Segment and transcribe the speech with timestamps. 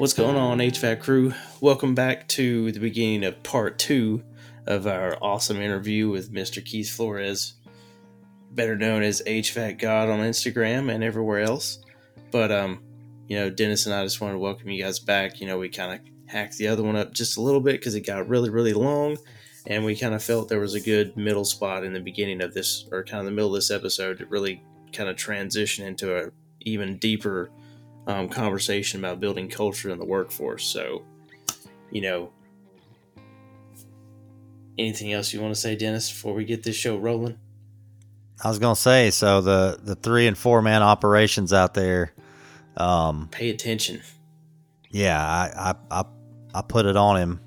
[0.00, 1.34] What's going on, HVAC crew?
[1.60, 4.22] Welcome back to the beginning of part two
[4.66, 6.64] of our awesome interview with Mr.
[6.64, 7.52] Keith Flores,
[8.50, 11.80] better known as HVAC God on Instagram and everywhere else.
[12.30, 12.82] But, um,
[13.28, 15.38] you know, Dennis and I just wanted to welcome you guys back.
[15.38, 17.94] You know, we kind of hacked the other one up just a little bit because
[17.94, 19.18] it got really, really long.
[19.66, 22.54] And we kind of felt there was a good middle spot in the beginning of
[22.54, 24.62] this, or kind of the middle of this episode, to really
[24.94, 26.30] kind of transition into a
[26.62, 27.50] even deeper
[28.10, 30.64] um, conversation about building culture in the workforce.
[30.64, 31.02] So,
[31.90, 32.30] you know,
[34.78, 37.38] anything else you want to say, Dennis, before we get this show rolling?
[38.42, 42.14] I was gonna say, so the the three and four man operations out there,
[42.76, 44.00] um, Pay attention.
[44.90, 46.04] yeah, I I I,
[46.54, 47.40] I put it on him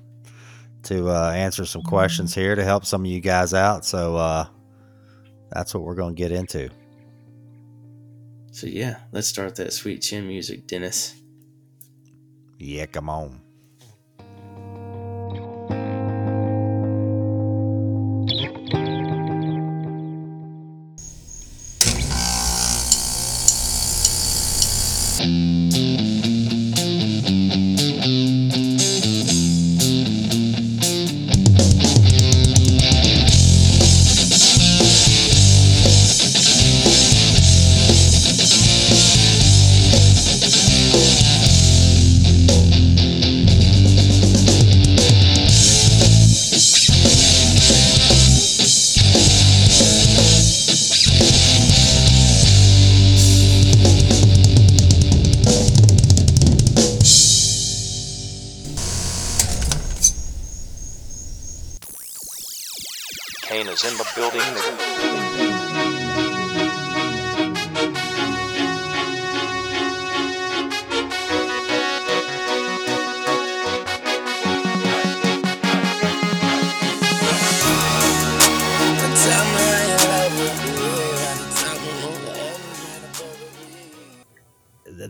[0.84, 3.84] to uh, answer some questions here to help some of you guys out.
[3.84, 4.46] So uh,
[5.50, 6.70] that's what we're gonna get into.
[8.54, 11.16] So, yeah, let's start that sweet chin music, Dennis.
[12.58, 13.43] Yeah, come on.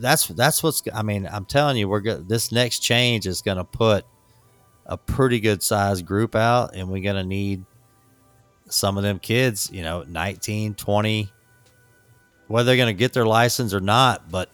[0.05, 0.83] That's that's what's.
[0.93, 2.29] I mean, I'm telling you, we're good.
[2.29, 4.05] This next change is gonna put
[4.85, 7.65] a pretty good sized group out, and we're gonna need
[8.69, 9.71] some of them kids.
[9.73, 11.29] You know, 19, 20,
[12.49, 14.51] whether they're gonna get their license or not, but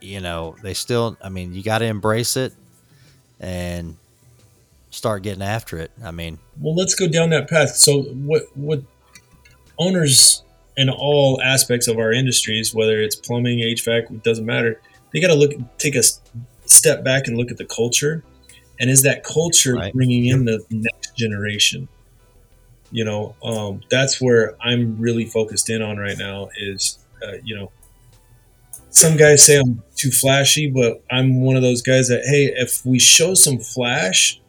[0.00, 1.16] you know, they still.
[1.20, 2.54] I mean, you got to embrace it
[3.40, 3.96] and
[4.90, 5.90] start getting after it.
[6.04, 7.74] I mean, Well, let's go down that path.
[7.74, 8.82] So, what what
[9.78, 10.44] owners
[10.76, 14.80] in all aspects of our industries, whether it's plumbing, HVAC, it doesn't matter.
[15.12, 16.02] They got to look, take a
[16.66, 18.22] step back and look at the culture,
[18.78, 19.92] and is that culture Right.
[19.92, 21.88] bringing in the next generation?
[22.90, 26.48] You know, um, that's where I'm really focused in on right now.
[26.58, 27.72] Is uh, you know,
[28.90, 32.84] some guys say I'm too flashy, but I'm one of those guys that hey, if
[32.84, 34.40] we show some flash,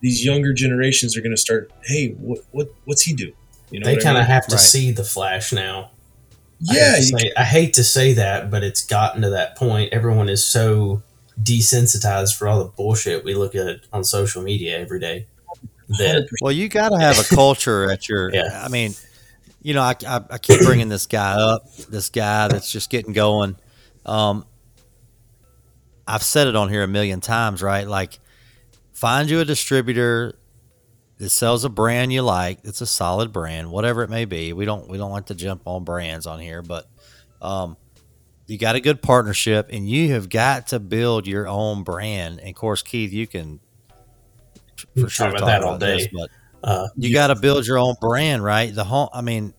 [0.00, 1.70] these younger generations are going to start.
[1.84, 3.32] Hey, what what what's he do?
[3.70, 4.30] You know, they kind of mean?
[4.30, 4.60] have to Right.
[4.64, 5.90] see the flash now.
[6.70, 7.00] I hate, yeah.
[7.18, 9.92] say, I hate to say that, but it's gotten to that point.
[9.92, 11.02] Everyone is so
[11.42, 15.26] desensitized for all the bullshit we look at on social media every day.
[15.98, 18.30] That Well, you got to have a culture at your.
[18.34, 18.62] Yeah.
[18.64, 18.94] I mean,
[19.62, 23.12] you know, I, I, I keep bringing this guy up, this guy that's just getting
[23.12, 23.56] going.
[24.06, 24.46] Um,
[26.06, 27.86] I've said it on here a million times, right?
[27.86, 28.18] Like,
[28.92, 30.36] find you a distributor
[31.18, 32.58] that sells a brand you like.
[32.64, 34.52] It's a solid brand, whatever it may be.
[34.52, 36.86] We don't we don't like to jump on brands on here, but
[37.40, 37.76] um,
[38.46, 42.40] you got a good partnership, and you have got to build your own brand.
[42.40, 43.60] And of course, Keith, you can
[44.94, 46.12] for sure talk about that about all this, day.
[46.12, 46.30] but
[46.62, 48.74] uh, you got to build your own brand, right?
[48.74, 49.54] The home, I mean,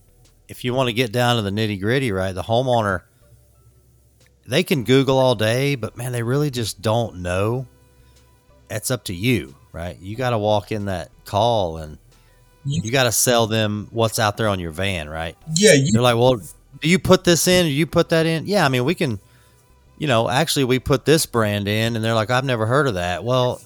[0.48, 2.32] if you want to get down to the nitty gritty, right?
[2.32, 3.02] The homeowner,
[4.46, 7.66] they can Google all day, but man, they really just don't know.
[8.68, 9.98] That's up to you, right?
[10.00, 11.98] You got to walk in that call and
[12.64, 15.36] You- you got to sell them what's out there on your van, right?
[15.54, 16.36] yeah, you, They're like, well,
[16.80, 17.66] do you put this in?
[17.66, 18.46] Do you put that in?
[18.46, 19.18] Yeah, I mean, we can,
[19.98, 22.94] you know, actually, we put this brand in, and they're like, I've never heard of
[22.94, 23.24] that.
[23.24, 23.60] Well,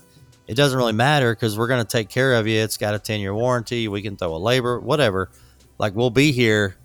[0.47, 2.61] it doesn't really matter because we're going to take care of you.
[2.61, 3.89] It's got a 10 year warranty.
[3.89, 5.31] We can throw a labor, whatever.
[5.79, 6.77] Like, we'll be here.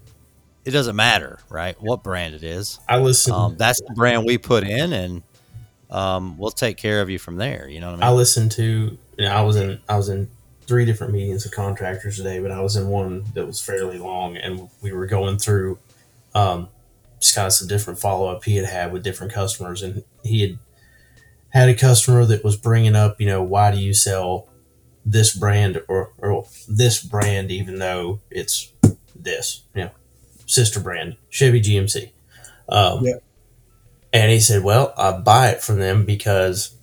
[0.65, 1.75] It doesn't matter, right?
[1.79, 2.79] What brand it is.
[2.89, 3.33] I listen.
[3.33, 5.23] Um, that's the brand we put in, and
[5.89, 7.67] um, we'll take care of you from there.
[7.67, 8.03] You know what I mean?
[8.03, 8.97] I listened to.
[9.17, 9.79] You know, I was in.
[9.87, 10.29] I was in
[10.61, 14.35] three different meetings of contractors today, but I was in one that was fairly long,
[14.35, 15.79] and we were going through
[16.35, 16.67] um,
[17.19, 20.41] just kind of some different follow up he had had with different customers, and he
[20.41, 20.59] had
[21.49, 24.47] had a customer that was bringing up, you know, why do you sell
[25.05, 28.73] this brand or, or this brand even though it's
[29.15, 29.91] this, you know,
[30.45, 32.11] sister brand Chevy GMC.
[32.69, 33.13] Um, Yeah.
[34.13, 36.75] And he said, well, I buy it from them because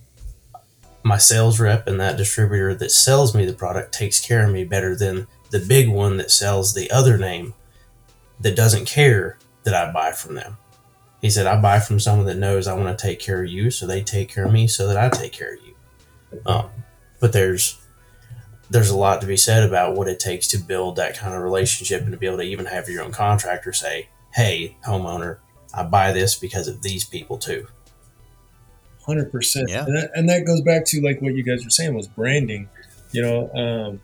[1.03, 4.63] my sales rep and that distributor that sells me the product takes care of me
[4.63, 7.53] better than the big one that sells the other name
[8.39, 10.57] that doesn't care that I buy from them.
[11.21, 13.71] He said, I buy from someone that knows I want to take care of you,
[13.71, 15.75] so they take care of me so that I take care of you.
[16.45, 16.69] Um,
[17.19, 17.79] but there's
[18.69, 21.41] there's a lot to be said about what it takes to build that kind of
[21.41, 25.37] relationship and to be able to even have your own contractor say, Hey, homeowner,
[25.75, 27.67] I buy this because of these people too.
[29.05, 29.69] Hundred percent.
[29.69, 29.85] Yeah.
[29.85, 32.69] And that, and that goes back to like what you guys were saying was branding.
[33.11, 34.01] You know, um,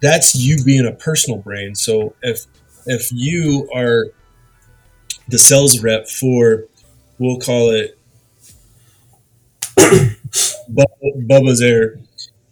[0.00, 1.78] that's you being a personal brand.
[1.78, 2.46] So if
[2.86, 4.06] if you are
[5.28, 6.64] the sales rep for,
[7.18, 7.96] we'll call it
[10.70, 11.98] Bubba's Air,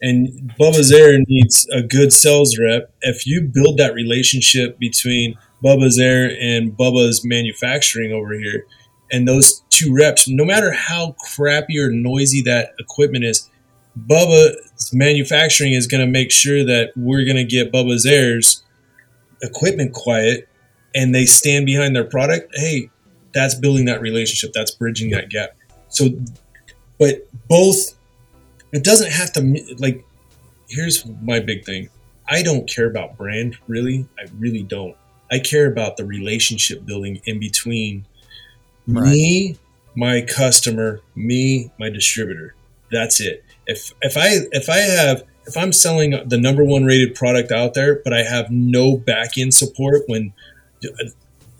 [0.00, 2.92] and Bubba's Air needs a good sales rep.
[3.00, 8.66] If you build that relationship between Bubba's Air and Bubba's Manufacturing over here,
[9.10, 13.50] and those two reps, no matter how crappy or noisy that equipment is,
[13.98, 18.62] Bubba's Manufacturing is going to make sure that we're going to get Bubba's Air's
[19.42, 20.48] equipment quiet
[20.94, 22.52] and they stand behind their product.
[22.54, 22.90] Hey,
[23.34, 24.52] that's building that relationship.
[24.52, 25.50] That's bridging that gap.
[25.88, 26.08] So,
[26.98, 27.94] but both,
[28.72, 30.04] it doesn't have to, like,
[30.68, 31.88] here's my big thing.
[32.28, 34.06] I don't care about brand, really.
[34.18, 34.96] I really don't.
[35.30, 38.06] I care about the relationship building in between
[38.86, 39.56] me,
[39.94, 42.54] my customer, me, my distributor.
[42.90, 43.44] That's it.
[43.66, 47.74] If if I if I have if I'm selling the number one rated product out
[47.74, 50.32] there, but I have no back end support when
[50.84, 51.10] uh,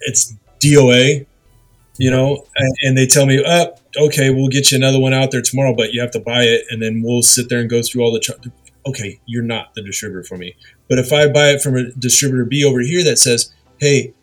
[0.00, 1.26] it's DOA,
[1.99, 5.31] you know, and, and they tell me, "Oh, okay, we'll get you another one out
[5.31, 7.82] there tomorrow, but you have to buy it, and then we'll sit there and go
[7.82, 8.49] through all the." Ch-
[8.87, 10.56] okay, you're not the distributor for me.
[10.88, 14.14] But if I buy it from a distributor B over here that says, "Hey,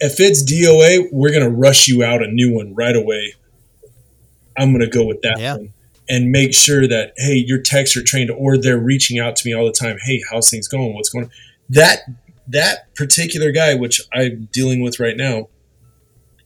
[0.00, 3.34] if it's DOA, we're going to rush you out a new one right away.
[4.56, 5.56] I'm going to go with that Yeah.
[5.56, 5.72] one
[6.08, 9.54] and make sure that, hey, your techs are trained or they're reaching out to me
[9.54, 9.96] all the time.
[10.04, 10.94] Hey, how's things going?
[10.94, 11.30] What's going on?
[11.70, 12.00] That,
[12.48, 15.48] that particular guy, which I'm dealing with right now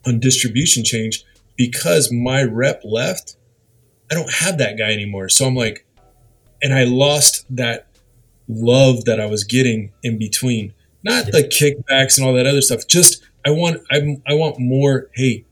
[0.06, 1.24] on distribution change,
[1.56, 3.36] because my rep left,
[4.10, 5.28] I don't have that guy anymore.
[5.30, 5.84] So I'm like,
[6.62, 7.88] and I lost that
[8.48, 10.74] love that I was getting in between.
[11.06, 12.87] Not the kickbacks and all that other stuff.
[12.88, 15.08] Just I want I, I want more.
[15.14, 15.44] Hey,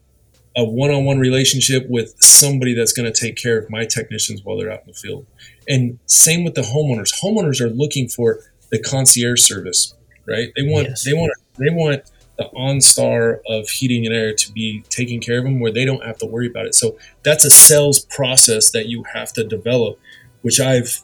[0.56, 4.70] a one-on-one relationship with somebody that's going to take care of my technicians while they're
[4.70, 5.26] out in the field.
[5.68, 7.12] And same with the homeowners.
[7.22, 8.40] Homeowners are looking for
[8.70, 9.94] the concierge service,
[10.26, 10.52] right?
[10.56, 11.04] They want Yes.
[11.04, 12.02] they want they want
[12.36, 16.04] the OnStar of heating and air to be taking care of them where they don't
[16.04, 16.74] have to worry about it.
[16.74, 20.00] So that's a sales process that you have to develop,
[20.42, 21.00] which I've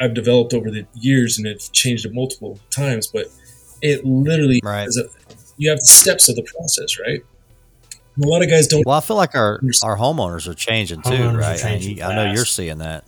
[0.00, 3.26] I've developed over the years and it's changed it multiple times, but
[3.82, 4.88] it literally Right.
[4.88, 5.08] is a,
[5.58, 7.20] you have the steps of the process, right?
[8.16, 11.02] And a lot of guys don't Well, I feel like our our homeowners are changing
[11.02, 11.46] too, Homeowners right?
[11.64, 13.04] I, mean, changing you- I know you're seeing that.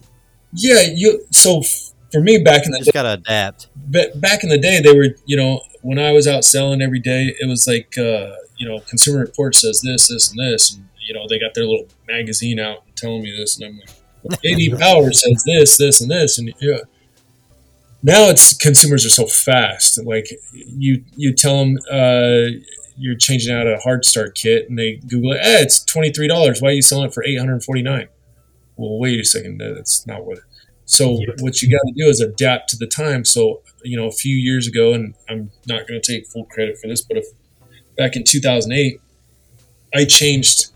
[0.52, 1.26] Yeah, you.
[1.30, 3.68] So f- for me, back in You the just got to adapt.
[3.74, 7.00] ba- back in the day, they were you know when I was out selling every
[7.00, 10.88] day, it was like uh, you know Consumer Reports says this, this, and this, and
[11.06, 13.90] you know they got their little magazine out and telling me this, and I'm like,
[14.22, 16.78] well, JD Power says this, this, and this, and yeah.
[18.05, 19.99] Now it's consumers are so fast.
[20.05, 22.61] Like you, you tell them uh,
[22.99, 25.39] you're changing out a hard start kit, and they Google it.
[25.43, 26.61] Eh, it's twenty three dollars.
[26.61, 28.08] Why are you selling it for eight hundred forty nine?
[28.77, 29.58] Well, wait a second.
[29.58, 30.39] That's not what.
[30.39, 30.44] It
[30.84, 31.37] so Yep.
[31.41, 33.25] what you got to do is adapt to the time.
[33.25, 36.79] So you know, a few years ago, and I'm not going to take full credit
[36.79, 37.25] for this, but if
[37.96, 39.01] back in 2008,
[39.94, 40.67] I changed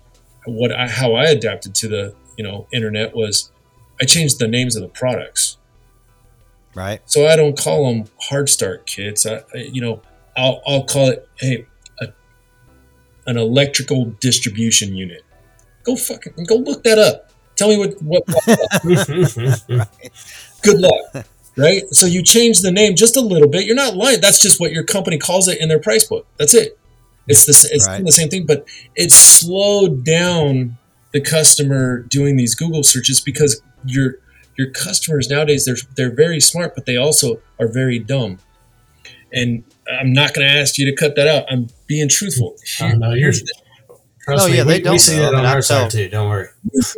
[0.47, 3.53] what I how I adapted to the you know internet was
[4.01, 5.59] I changed the names of the products.
[6.75, 7.01] Right.
[7.07, 9.27] So I don't call them hard start kits.
[9.27, 10.03] I, I you know
[10.37, 11.67] I'll I'll call it hey
[12.01, 12.09] a,
[13.27, 15.23] an electrical distribution unit.
[15.85, 17.31] Go fucking go look that up.
[17.57, 18.25] Tell me what what
[20.63, 21.27] good luck.
[21.57, 21.89] Right?
[21.91, 23.65] So you change the name just a little bit.
[23.67, 24.21] You're not lying.
[24.21, 26.25] That's just what your company calls it in their price book.
[26.39, 26.79] That's it.
[27.27, 28.05] It's the it's Right.
[28.05, 30.79] the same thing, but it slowed down
[31.13, 34.19] the customer doing these Google searches because your
[34.59, 38.39] your customers nowadays they're they're very smart, but they also are very dumb.
[39.33, 39.63] And
[40.01, 41.45] I'm not going to ask you to cut that out.
[41.51, 42.57] I'm being truthful.
[42.83, 43.33] Oh, no, you're.
[43.33, 45.63] Trust No, me, yeah, they we, we don't, see that I on mean, I our
[45.63, 46.09] side too.
[46.09, 46.49] Don't worry.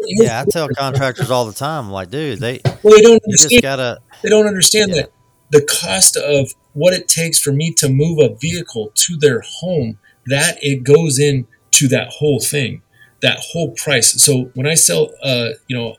[0.06, 3.32] Yeah, I tell contractors all the time, I'm like, dude, they Well, they don't you
[3.34, 3.62] understand.
[3.62, 3.98] gotta.
[4.22, 5.02] They don't understand Yeah.
[5.02, 5.12] that
[5.50, 9.98] the cost of what it takes for me to move a vehicle to their home
[10.26, 12.82] that it goes in to that whole thing,
[13.22, 14.22] that whole price.
[14.22, 15.96] So when I sell, uh, you know,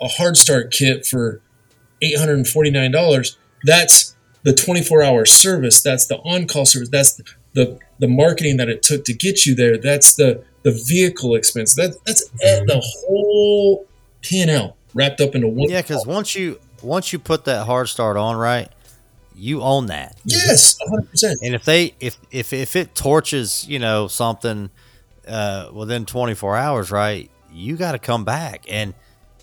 [0.00, 1.40] a hard start kit for
[2.02, 5.82] eight hundred and forty nine dollars, that's the twenty four hour service.
[5.82, 6.88] That's the on call service.
[6.88, 9.76] That's the, the the marketing that it took to get you there.
[9.78, 11.74] That's the the vehicle expense.
[11.74, 12.66] That that's Mhm.
[12.66, 13.86] the whole
[14.22, 14.76] P and L.
[14.94, 15.68] wrapped up into one.
[15.70, 18.68] Yeah, because once you once you put that hard start on right,
[19.34, 20.16] you own that.
[20.24, 21.10] yes, 100.
[21.10, 24.70] percent And if they if if if it torches, you know, something
[25.28, 28.64] uh, within 24 hours, right, you got to come back.
[28.68, 28.94] And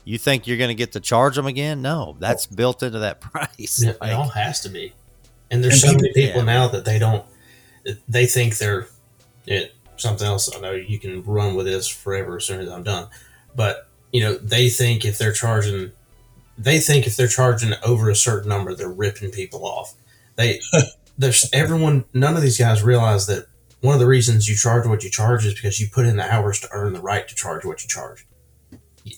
[0.07, 1.81] you think you're going to get to charge them again?
[1.81, 3.83] No, that's built into that price.
[3.83, 4.93] Yeah, Like, it all has to be.
[5.51, 6.45] And there's And so many people yeah.
[6.45, 7.25] now that they don't.
[8.07, 8.87] They think they're
[9.45, 10.53] it, something else.
[10.53, 13.07] I know you can run with this forever as soon as I'm done,
[13.55, 15.91] but you know they think if they're charging,
[16.57, 19.93] they think if they're charging over a certain number, they're ripping people off.
[20.35, 20.61] They
[21.17, 22.05] there's everyone.
[22.13, 23.47] None of these guys realize that
[23.81, 26.33] one of the reasons you charge what you charge is because you put in the
[26.33, 28.25] hours to earn the right to charge what you charge.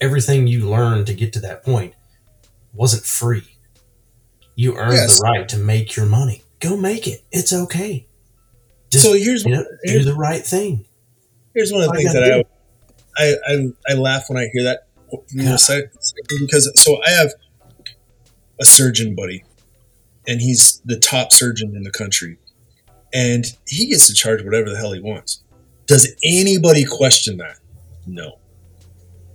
[0.02, 1.94] Everything you learned to get to that point
[2.74, 3.44] wasn't free.
[4.56, 5.18] You earned Yes.
[5.20, 6.44] the right to make your money.
[6.60, 7.24] Go make it.
[7.32, 8.08] It's okay.
[8.92, 10.86] Just So here's you know, do the right thing.
[11.54, 12.44] here's one of the things that I,
[13.18, 14.88] I I I laugh when I hear that
[15.32, 15.58] Yeah.
[16.40, 17.32] because so I have
[18.60, 19.44] a surgeon buddy,
[20.28, 22.38] and he's the top surgeon in the country,
[23.14, 25.42] and he gets to charge whatever the hell he wants.
[25.88, 27.58] Does anybody question that?
[28.06, 28.38] No.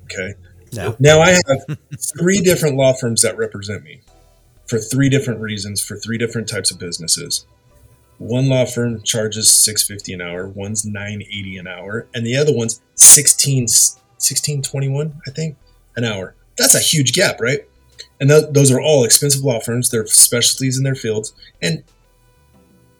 [0.04, 0.34] Okay.
[0.76, 0.96] No.
[0.98, 1.78] Now I have
[2.18, 4.00] three different law firms that represent me
[4.66, 7.46] for three different reasons for three different types of businesses.
[8.18, 12.36] One law firm charges six fifty an hour, one's nine eighty an hour, and the
[12.36, 15.56] other one's 16, 1621, I think,
[15.96, 16.34] an hour.
[16.56, 17.60] That's a huge gap, right?
[18.20, 19.90] And th- those are all expensive law firms.
[19.90, 21.34] They're specialties in their fields.
[21.60, 21.82] And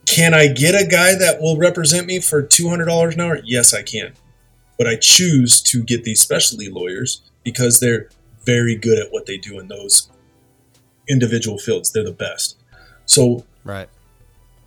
[0.07, 3.41] can I get a guy that will represent me for two hundred dollars an hour?
[3.45, 4.13] Yes, I can.
[4.77, 8.09] But I choose to get these specialty lawyers because they're
[8.45, 10.11] very good at what they do in those
[11.09, 11.93] individual fields.
[11.93, 12.57] They're the best.
[13.07, 13.89] So Right.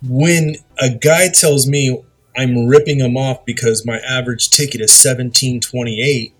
[0.02, 2.02] when a guy tells me
[2.36, 6.32] I'm ripping him off because my average ticket is seventeen twenty eight,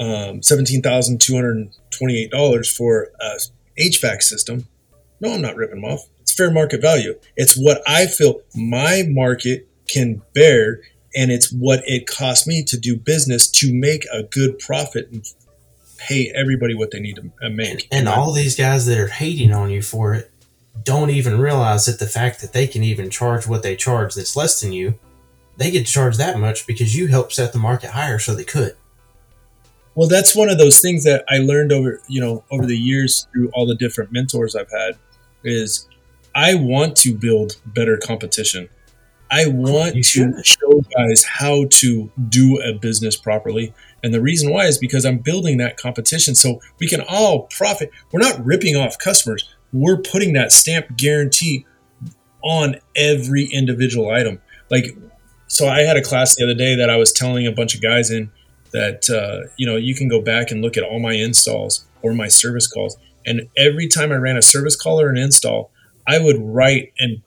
[0.00, 3.38] um, seventeen thousand two hundred twenty eight dollars for a
[3.80, 4.66] HVAC system.
[5.20, 6.08] No, I'm not ripping him off.
[6.20, 7.18] It's fair market value.
[7.36, 10.80] It's what I feel my market can bear,
[11.14, 15.08] and it's what it costs me to do business to make a good profit
[15.98, 17.88] pay everybody what they need to uh, make.
[17.90, 20.30] And all these guys that are hating on you for it
[20.82, 24.36] don't even realize that the fact that they can even charge what they charge that's
[24.36, 24.98] less than you,
[25.56, 28.44] they get to charge that much because you helped set the market higher so they
[28.44, 28.76] could.
[29.94, 33.26] Well, that's one of those things that I learned over, you know, over the years
[33.32, 34.98] through all the different mentors I've had
[35.42, 35.88] is
[36.34, 38.68] I want to build better competition.
[39.30, 43.72] I want to show guys how to do a business properly.
[44.06, 47.90] And the reason why is because I'm building that competition so we can all profit.
[48.12, 49.52] We're not ripping off customers.
[49.72, 51.66] We're putting that stamp guarantee
[52.44, 54.40] on every individual item.
[54.70, 54.96] Like,
[55.48, 57.82] so I had a class the other day that I was telling a bunch of
[57.82, 58.30] guys in
[58.76, 62.12] that uh, you know you can go back and look at all my installs or
[62.12, 65.70] my service calls and every time i ran a service call or an install
[66.06, 67.22] i would write and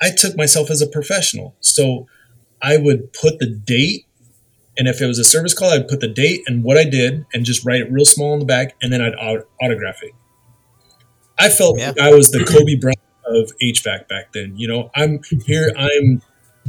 [0.00, 2.08] i took myself as a professional so
[2.60, 4.06] i would put the date
[4.78, 7.26] and if it was a service call i'd put the date and what i did
[7.34, 10.12] and just write it real small on the back and then i'd aut- autograph it
[11.38, 11.88] i felt Yeah.
[11.88, 16.22] like i was the kobe bryant of hvac back then you know i'm here i'm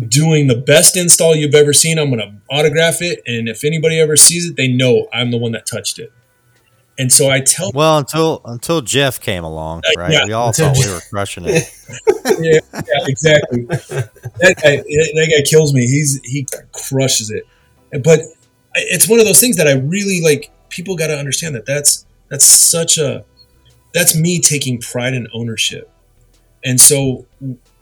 [0.07, 1.99] doing the best install you've ever seen.
[1.99, 5.37] I'm going to autograph it, and if anybody ever sees it, they know I'm the
[5.37, 6.13] one that touched it.
[6.97, 10.13] And so I tell, Well, until until Jeff came along, Uh, right?
[10.13, 11.63] yeah, we all thought we were crushing it.
[12.39, 13.63] yeah, yeah, exactly.
[13.63, 15.81] that guy, that guy kills me.
[15.81, 17.43] He's he crushes it.
[17.91, 18.21] But
[18.75, 20.51] it's one of those things that I really like.
[20.69, 23.25] People got to understand that that's that's such a
[23.93, 25.91] that's me taking pride and ownership.
[26.63, 27.25] And so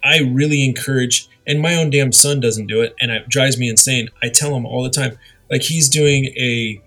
[0.03, 3.69] I really encourage, and my own damn son doesn't do it, and it drives me
[3.69, 4.09] insane.
[4.21, 5.17] I tell him all the time,
[5.49, 6.81] like he's doing a,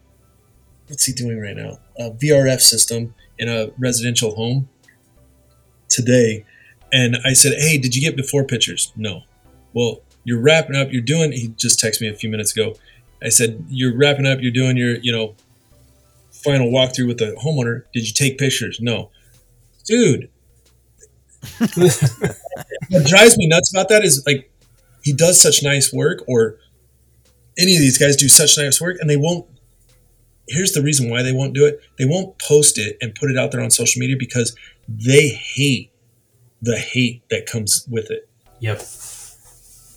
[0.87, 1.79] what's he doing right now?
[1.99, 4.69] A VRF system in a residential home
[5.89, 6.45] today.
[6.93, 8.93] And I said, hey, did you get before pictures?
[8.97, 9.23] No.
[9.75, 12.75] Well, you're wrapping up, you're doing, he just texted me a few minutes ago.
[13.23, 15.35] I said, you're wrapping up, you're doing your, you know,
[16.31, 17.83] final walkthrough with the homeowner.
[17.93, 18.79] Did you take pictures?
[18.81, 19.11] No.
[19.85, 20.31] Dude,
[21.59, 24.51] what drives me nuts about that is like
[25.03, 26.57] he does such nice work or
[27.59, 29.47] any of these guys do such nice work and they won't
[30.49, 33.39] here's the reason why they won't do it they won't post it and put it
[33.39, 34.55] out there on social media because
[34.87, 35.91] they hate
[36.61, 38.29] the hate that comes with it
[38.61, 38.83] Yep.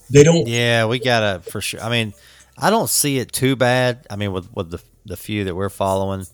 [0.09, 1.81] they don't Yeah, we gotta for sure.
[1.81, 2.13] I mean,
[2.57, 4.05] I don't see it too bad.
[4.09, 6.25] I mean, with with the the few that we're following,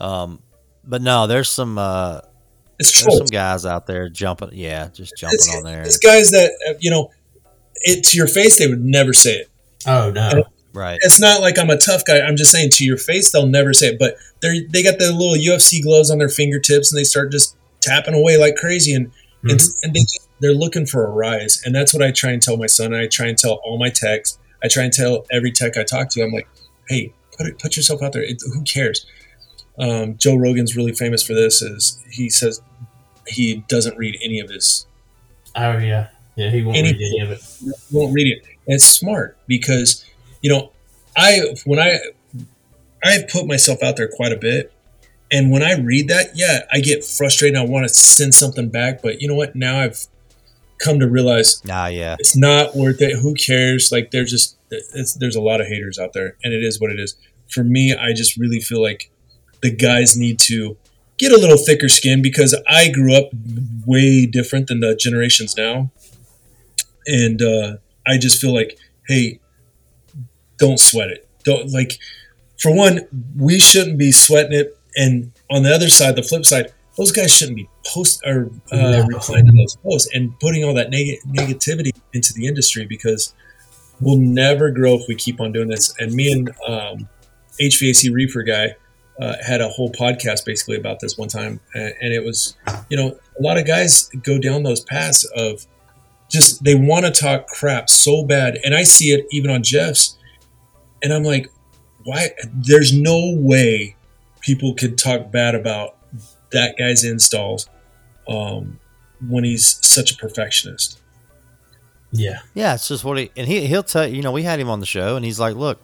[0.00, 0.40] um,
[0.84, 2.20] but no, there's some uh,
[2.78, 4.50] it's there's some guys out there jumping.
[4.52, 5.82] Yeah, just jumping it's, on there.
[5.82, 7.10] it's guys that uh, you know
[7.82, 9.50] it to your face they would never say it
[9.86, 10.44] Oh no.
[10.72, 10.98] Right.
[11.02, 12.20] it's not like I'm a tough guy.
[12.20, 13.98] I'm just saying to your face, they'll never say it.
[13.98, 17.56] But they they got the little UFC gloves on their fingertips, and they start just
[17.80, 19.10] tapping away like crazy, and
[19.42, 21.62] and, and they just, they're looking for a rise.
[21.64, 22.92] And that's what I try and tell my son.
[22.92, 24.38] I try and tell all my techs.
[24.66, 26.22] I try and tell every tech I talk to.
[26.22, 26.48] I'm like,
[26.88, 28.22] hey, put it, put yourself out there.
[28.22, 29.06] It, who cares?
[29.78, 31.62] Um, Joe Rogan's really famous for this.
[31.62, 32.60] Is he says
[33.26, 34.86] he doesn't read any of his
[35.54, 36.50] Oh yeah, yeah.
[36.50, 37.40] He won't Any- read any of it.
[37.90, 38.42] won't read it.
[38.66, 40.04] And it's smart because
[40.42, 40.72] you know
[41.16, 41.98] I when I
[43.04, 44.72] I've put myself out there quite a bit,
[45.30, 47.56] and when I read that, yeah, I get frustrated.
[47.56, 49.54] I want to send something back, but you know what?
[49.54, 50.06] Now I've
[50.78, 52.16] come to realize Ah, yeah.
[52.18, 53.18] it's not worth it.
[53.20, 53.90] Who cares?
[53.92, 56.90] Like they're just it's, there's a lot of haters out there, and it is what
[56.90, 57.16] it is.
[57.48, 59.10] For me, I just really feel like
[59.62, 60.76] the guys need to
[61.18, 63.30] get a little thicker skin because I grew up
[63.86, 65.90] way different than the generations now,
[67.06, 69.40] and uh, I just feel like, hey,
[70.58, 71.28] don't sweat it.
[71.44, 71.98] Don't like.
[72.60, 73.00] For one,
[73.36, 77.36] we shouldn't be sweating it, and on the other side, the flip side, those guys
[77.36, 79.04] shouldn't be post or uh, No.
[79.06, 83.34] replying to those posts and putting all that neg- negativity into the industry because
[84.00, 85.94] we'll never grow if we keep on doing this.
[85.98, 87.08] And me and um,
[87.60, 88.76] HVAC Reefer guy
[89.20, 92.56] uh, had a whole podcast basically about this one time, and, it was,
[92.90, 95.66] you know, a lot of guys go down those paths of
[96.28, 100.18] just they want to talk crap so bad, and I see it even on Jeff's,
[101.02, 101.50] and I'm like,
[102.04, 102.30] why?
[102.52, 103.96] There's no way
[104.40, 105.96] people could talk bad about
[106.52, 107.68] that guy's installs
[108.28, 108.78] um,
[109.26, 111.00] when he's such a perfectionist.
[112.12, 114.70] Yeah, Yeah, it's just what he and he he'll tell you know we had him
[114.70, 115.80] on the show and he's like, look,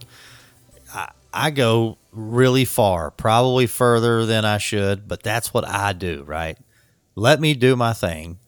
[0.95, 6.23] I, I go really far, probably further than I should, but that's what I do,
[6.26, 6.57] right?
[7.14, 8.38] Let me do my thing.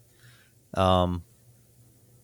[0.75, 1.25] Um,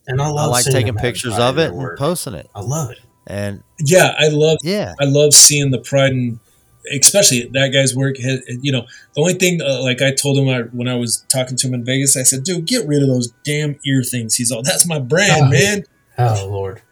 [0.06, 1.98] and I love I love like taking pictures of it and work.
[1.98, 2.98] posting it, I love it.
[3.26, 6.40] and Yeah, I love yeah, I love seeing the pride in,
[6.90, 8.16] especially that guy's work.
[8.18, 11.24] His- You know, the only thing, uh, like I told him I, when I was
[11.28, 14.34] talking to him in Vegas, I said, "Dude, get rid of those damn ear things."
[14.36, 15.84] He's all, "That's my brand, Oh, man."
[16.18, 16.82] Oh Lord,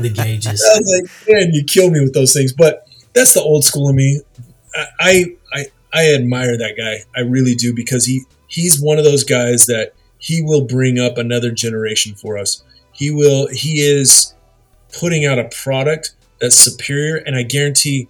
[0.00, 0.62] the gauges.
[0.64, 3.88] I was like, "Man, you kill me with those things." But that's the old school
[3.88, 4.20] of me.
[4.74, 7.04] I, I, I, I admire that guy.
[7.16, 11.16] I really do because he he's one of those guys that he will bring up
[11.18, 12.62] another generation for us.
[12.92, 13.48] He will.
[13.52, 14.34] He is
[14.98, 18.08] putting out a product that's superior, and I guarantee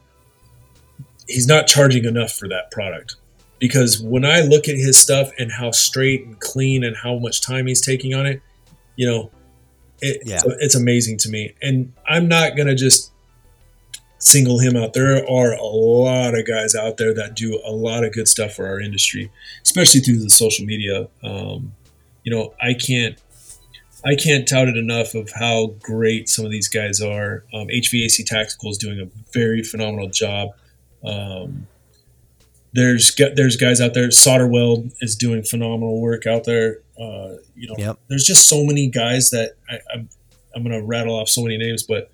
[1.30, 3.16] he's not charging enough for that product.
[3.58, 7.42] Because when I look at his stuff and how straight and clean and how much
[7.42, 8.40] time he's taking on it,
[8.96, 9.30] you know,
[10.00, 10.36] it, Yeah.
[10.36, 11.54] it's, it's amazing to me.
[11.60, 13.12] And I'm not gonna just
[14.18, 14.92] single him out.
[14.92, 18.54] There are a lot of guys out there that do a lot of good stuff
[18.54, 19.30] for our industry,
[19.62, 21.08] especially through the social media.
[21.22, 21.72] Um,
[22.24, 23.18] you know, I can't
[24.04, 27.44] I can't tout it enough of how great some of these guys are.
[27.52, 30.50] Um, HVAC Tactical is doing a very phenomenal job.
[31.04, 31.66] Um,
[32.72, 34.10] there's there's guys out there.
[34.10, 36.78] Solder Weld is doing phenomenal work out there.
[36.98, 37.98] Uh, you know, Yep.
[38.08, 40.08] there's just so many guys that I, I'm
[40.54, 42.10] I'm gonna rattle off so many names, but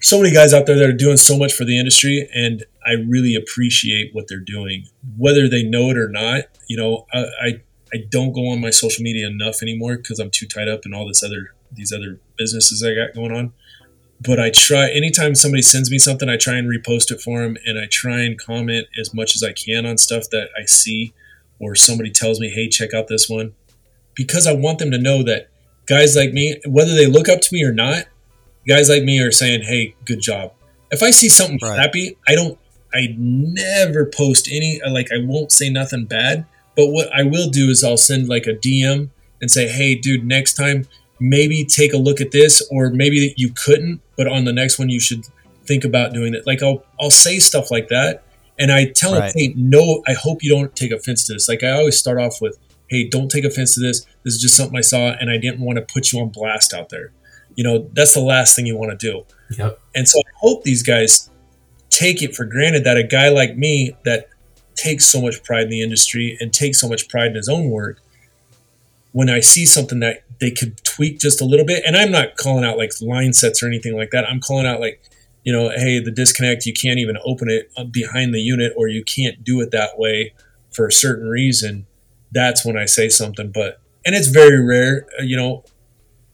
[0.00, 2.92] so many guys out there that are doing so much for the industry, and I
[2.92, 4.86] really appreciate what they're doing,
[5.16, 6.44] whether they know it or not.
[6.66, 7.60] You know, I I,
[7.92, 10.94] I don't go on my social media enough anymore because I'm too tied up in
[10.94, 13.52] all this other these other businesses I got going on.
[14.22, 17.56] But I try anytime somebody sends me something, I try and repost it for them,
[17.64, 21.14] and I try and comment as much as I can on stuff that I see,
[21.58, 23.52] or somebody tells me, "Hey, check out this one,"
[24.14, 25.48] because I want them to know that
[25.86, 28.06] guys like me, whether they look up to me or not,
[28.68, 30.52] guys like me are saying, "Hey, good job."
[30.90, 31.76] If I see something Right.
[31.76, 32.58] crappy, I don't.
[32.92, 34.80] I never post any.
[34.86, 36.44] Like I won't say nothing bad.
[36.76, 40.26] But what I will do is I'll send like a DM and say, "Hey, dude,
[40.26, 40.86] next time
[41.20, 44.88] maybe take a look at this, or maybe you couldn't, but on the next one
[44.88, 45.24] you should
[45.66, 48.22] think about doing it." Like I'll I'll say stuff like that,
[48.58, 49.32] and I tell Right.
[49.32, 52.18] them, "Hey, no, I hope you don't take offense to this." Like I always start
[52.18, 54.06] off with, "Hey, don't take offense to this.
[54.24, 56.72] This is just something I saw, and I didn't want to put you on blast
[56.74, 57.12] out there."
[57.56, 59.24] You know, that's the last thing you want to do.
[59.58, 59.78] Yep.
[59.94, 61.28] And so I hope these guys
[61.90, 64.28] take it for granted that a guy like me that
[64.76, 67.68] takes so much pride in the industry and takes so much pride in his own
[67.68, 68.00] work,
[69.12, 72.36] when I see something that they could tweak just a little bit, and I'm not
[72.36, 74.28] calling out like line sets or anything like that.
[74.28, 75.02] I'm calling out like,
[75.44, 79.04] you know, hey, the disconnect, you can't even open it behind the unit or you
[79.04, 80.34] can't do it that way
[80.70, 81.86] for a certain reason.
[82.32, 83.50] That's when I say something.
[83.50, 85.64] But, and it's very rare, uh, you know,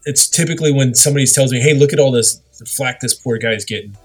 [0.05, 3.65] it's typically when somebody tells me, hey, look at all this flack this poor guy's
[3.65, 3.97] getting.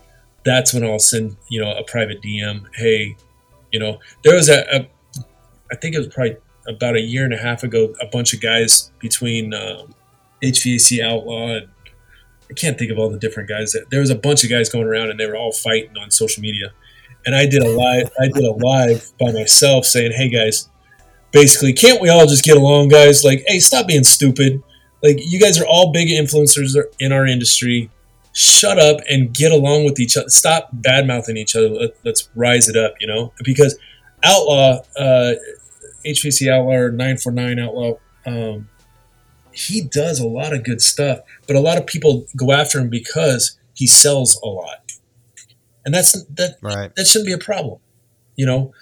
[0.43, 2.65] That's when I'll send, you know, a private DM.
[2.75, 3.15] Hey,
[3.71, 4.87] you know, there was a, a
[5.71, 8.41] I think it was probably about a year and a half ago, a bunch of
[8.41, 9.95] guys between um,
[10.43, 11.67] HVAC Outlaw and
[12.49, 14.69] I can't think of all the different guys that there was a bunch of guys
[14.69, 16.73] going around and they were all fighting on social media.
[17.25, 20.69] And I did a live I did a live by myself saying, Hey guys,
[21.31, 23.23] basically, can't we all just get along, guys?
[23.23, 24.61] Like, hey, stop being stupid.
[25.01, 27.89] Like, you guys are all big influencers in our industry.
[28.33, 30.29] Shut up and get along with each other.
[30.29, 31.69] Stop bad mouthing each other.
[31.69, 33.33] Let, us rise it up, you know?
[33.43, 33.77] Because
[34.23, 35.33] Outlaw, uh,
[36.05, 37.93] HVAC Outlaw, 949 Outlaw,
[38.25, 38.69] um,
[39.51, 42.89] he does a lot of good stuff, but a lot of people go after him
[42.89, 44.91] because he sells a lot,
[45.85, 46.57] and that's that.
[46.61, 46.93] Right.
[46.95, 47.79] That shouldn't be a problem.
[48.35, 48.73] You know,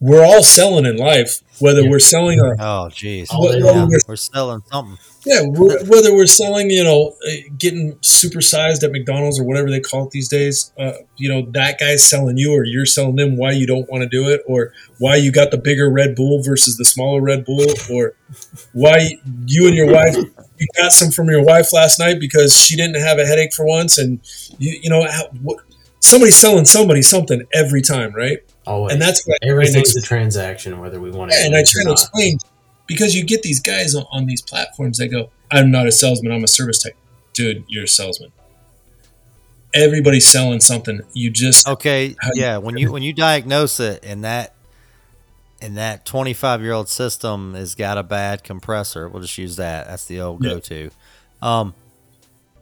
[0.00, 1.90] we're all selling in life, whether Yeah.
[1.90, 3.28] we're selling our Oh, jeez.
[3.32, 4.98] Well, Yeah, well, we're- we're selling something.
[5.24, 10.04] yeah, whether we're selling, you know, uh, getting supersized at McDonald's or whatever they call
[10.04, 13.52] it these days, uh, you know, that guy's selling you or you're selling them why
[13.52, 16.76] you don't want to do it or why you got the bigger Red Bull versus
[16.76, 18.14] the smaller Red Bull or
[18.72, 22.76] why you and your wife, you got some from your wife last night because she
[22.76, 23.96] didn't have a headache for once.
[23.98, 24.20] And,
[24.58, 25.58] you, you know, how, what,
[26.00, 28.38] somebody's selling somebody something every time, right?
[28.66, 28.92] Always.
[28.94, 31.36] And that's what I everything's a transaction, whether we want to.
[31.36, 32.00] yeah, and I try to not.
[32.00, 32.38] explain
[32.86, 36.32] because you get these guys on, on these platforms that go, "I'm not a salesman,
[36.32, 36.94] I'm a service tech."
[37.34, 38.32] Dude, you're a salesman.
[39.74, 41.00] Everybody's selling something.
[41.14, 42.58] You just Okay, How you- yeah.
[42.58, 44.54] When you when you diagnose it and that
[45.60, 49.56] and that twenty five year old system has got a bad compressor, we'll just use
[49.56, 49.88] that.
[49.88, 50.50] That's the old Yeah.
[50.52, 50.90] go to.
[51.42, 51.74] Um,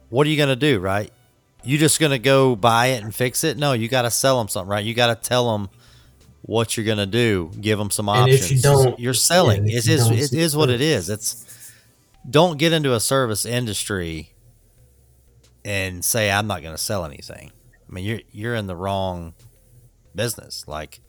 [0.09, 1.11] what are you gonna do, right?
[1.63, 3.57] You just gonna go buy it and fix it?
[3.57, 4.83] No, you got to sell them something, right?
[4.83, 5.69] You got to tell them
[6.43, 7.51] what you're gonna do.
[7.59, 8.45] Give them some And options.
[8.45, 9.67] if you don't- you're selling.
[9.67, 10.09] yeah, it is.
[10.11, 11.09] It is what it is.
[11.09, 11.45] It's
[12.29, 14.29] don't get into a service industry
[15.65, 17.51] and say I'm not going to sell anything.
[17.89, 19.33] I mean, you're you're in the wrong
[20.15, 20.65] business.
[20.67, 20.99] Like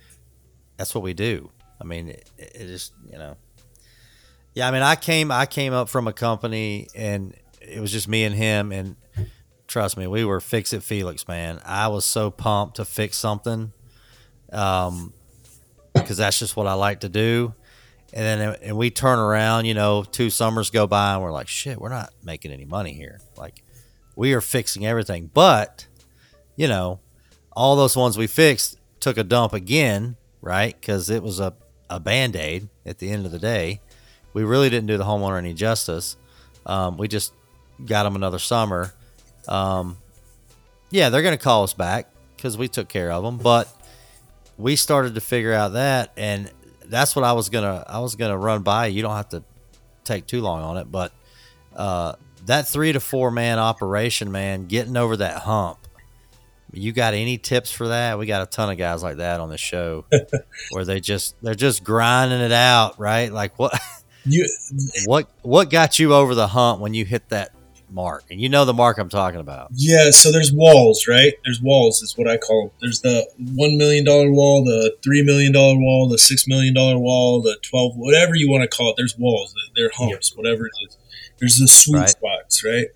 [0.77, 1.51] that's what we do.
[1.81, 3.37] I mean, it, it is you know.
[4.55, 8.07] Yeah, I mean, I came I came up from a company and it was just
[8.09, 8.97] me and him and
[9.67, 11.61] trust me, we were fix it Felix, man.
[11.65, 13.73] I was so pumped to fix something.
[14.53, 15.13] Um
[15.95, 17.55] because that's just what I like to do.
[18.13, 21.49] And then and we turn around, you know, two summers go by and we're like,
[21.49, 23.21] shit, we're not making any money here.
[23.37, 23.63] Like
[24.15, 25.31] we are fixing everything.
[25.33, 25.87] But,
[26.57, 27.01] you know,
[27.53, 30.79] all those ones we fixed took a dump again, right?
[30.79, 31.55] Because it was a,
[31.91, 33.81] a band aid at the end of the day.
[34.33, 36.17] We really didn't do the homeowner any justice.
[36.67, 37.33] Um, we just
[37.85, 38.95] got them another summer.
[39.49, 39.99] Um,
[40.91, 43.39] yeah, they're going to call us back because we took care of them.
[43.39, 43.69] But
[44.59, 46.51] we started to figure out that, and
[46.87, 48.87] that's what I was gonna I was gonna run by.
[48.87, 49.43] You don't have to
[50.05, 51.13] take too long on it, but
[51.75, 52.15] uh,
[52.47, 55.79] that three to four man operation, man, getting over that hump.
[56.73, 58.19] You got any tips for that?
[58.19, 60.07] We got a ton of guys like that on the show,
[60.71, 63.33] where they just they're just grinding it out, right?
[63.33, 63.81] Like what
[64.25, 64.49] you
[65.07, 67.54] what what got you over the hump when you hit that
[67.95, 68.25] mark?
[68.31, 69.69] And you know the mark I'm talking about.
[69.73, 70.11] yeah.
[70.11, 71.33] So there's walls, right?
[71.45, 72.69] There's walls is what I call.
[72.69, 72.71] Them.
[72.81, 76.99] There's the one million dollar wall, the three million dollar wall, the six million dollar
[76.99, 78.97] wall, the twelve, whatever you want to call it.
[78.99, 79.55] There's walls.
[79.77, 80.99] They're humps, whatever it is.
[81.39, 82.09] There's the sweet Right.
[82.11, 82.87] spots, right?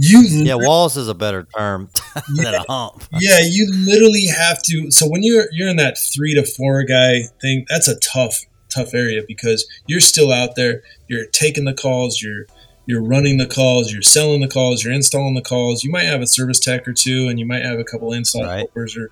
[0.00, 1.90] You Yeah, walls is a better term
[2.36, 3.02] than a hump.
[3.18, 4.90] yeah, you literally have to.
[4.92, 8.94] So when you're you're in that three to four guy thing, that's a tough tough
[8.94, 10.82] area because you're still out there.
[11.08, 12.22] You're taking the calls.
[12.22, 12.46] You're
[12.88, 13.92] you're running the calls.
[13.92, 14.82] You're selling the calls.
[14.82, 15.84] You're installing the calls.
[15.84, 18.44] You might have a service tech or two, and you might have a couple install
[18.44, 18.56] Right.
[18.60, 18.96] helpers.
[18.96, 19.10] Or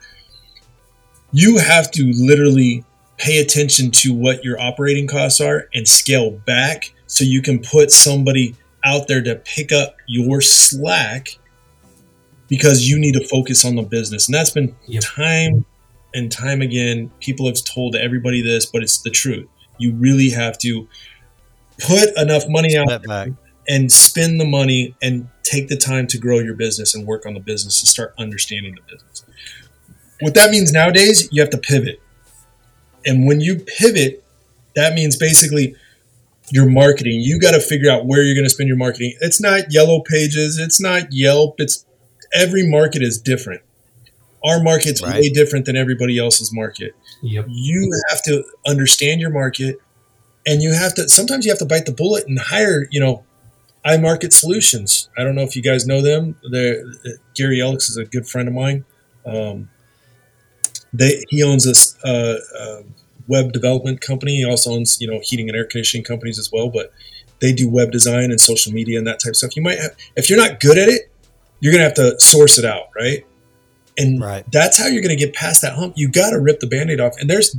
[1.31, 2.85] you have to literally
[3.19, 7.91] pay attention to what your operating costs are and scale back so you can put
[7.91, 11.37] somebody out there to pick up your slack
[12.49, 14.27] because you need to focus on the business.
[14.27, 15.03] And that's been Yep.
[15.05, 15.65] time
[16.15, 17.11] and time again.
[17.21, 19.47] People have told everybody this, but it's the truth.
[19.79, 20.89] You really have to
[21.79, 23.29] put enough money out Step back.
[23.69, 27.35] And spend the money and take the time to grow your business and work on
[27.35, 29.25] the business and start understanding the business.
[30.21, 32.01] What that means nowadays, you have to pivot.
[33.05, 34.25] And when you pivot,
[34.75, 35.77] that means basically
[36.51, 37.21] your marketing.
[37.21, 39.15] You got to figure out where you're going to spend your marketing.
[39.21, 41.85] It's not yellow pages, it's not Yelp, it's
[42.33, 43.63] every market is different.
[44.45, 45.15] Our market's Right.
[45.15, 47.47] way different than everybody else's market Yep.
[47.49, 49.79] you have to understand your market
[50.47, 53.25] and you have to sometimes you have to bite the bullet and hire you know
[53.87, 56.83] imarket solutions i don't know if you guys know them They're,
[57.35, 58.85] gary ellis is a good friend of mine
[59.25, 59.71] um,
[60.93, 62.83] they, he owns this uh, uh,
[63.27, 66.69] web development company he also owns you know heating and air conditioning companies as well
[66.71, 66.93] but
[67.41, 69.95] they do web design and social media and that type of stuff you might have
[70.17, 71.11] if you're not good at it
[71.61, 73.27] you're going to have to source it out right
[73.99, 74.45] and Right.
[74.53, 75.95] that's how you're going to get past that hump.
[75.97, 77.15] You got to rip the band-aid off.
[77.19, 77.57] And there's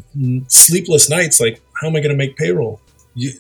[0.47, 2.79] sleepless nights like, how am I going to make payroll?
[3.15, 3.31] You,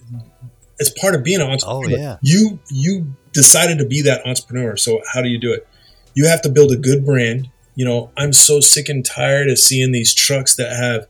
[0.79, 1.97] it's part of being an Oh entrepreneur.
[1.99, 2.17] yeah.
[2.21, 4.75] You you decided to be that entrepreneur.
[4.77, 5.67] So how do you do it?
[6.13, 7.49] You have to build a good brand.
[7.75, 11.07] You know, I'm so sick and tired of seeing these trucks that have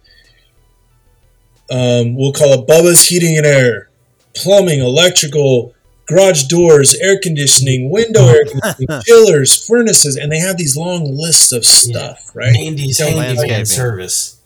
[1.70, 3.90] um, we'll call it Bubba's Heating and Air,
[4.36, 5.74] plumbing, electrical,
[6.08, 11.52] garage doors, air conditioning, window air conditioning, chillers, furnaces, and they have these long lists
[11.52, 12.56] of stuff, right?
[12.56, 13.66] Andy's Yeah, landscaping.
[13.66, 14.40] service.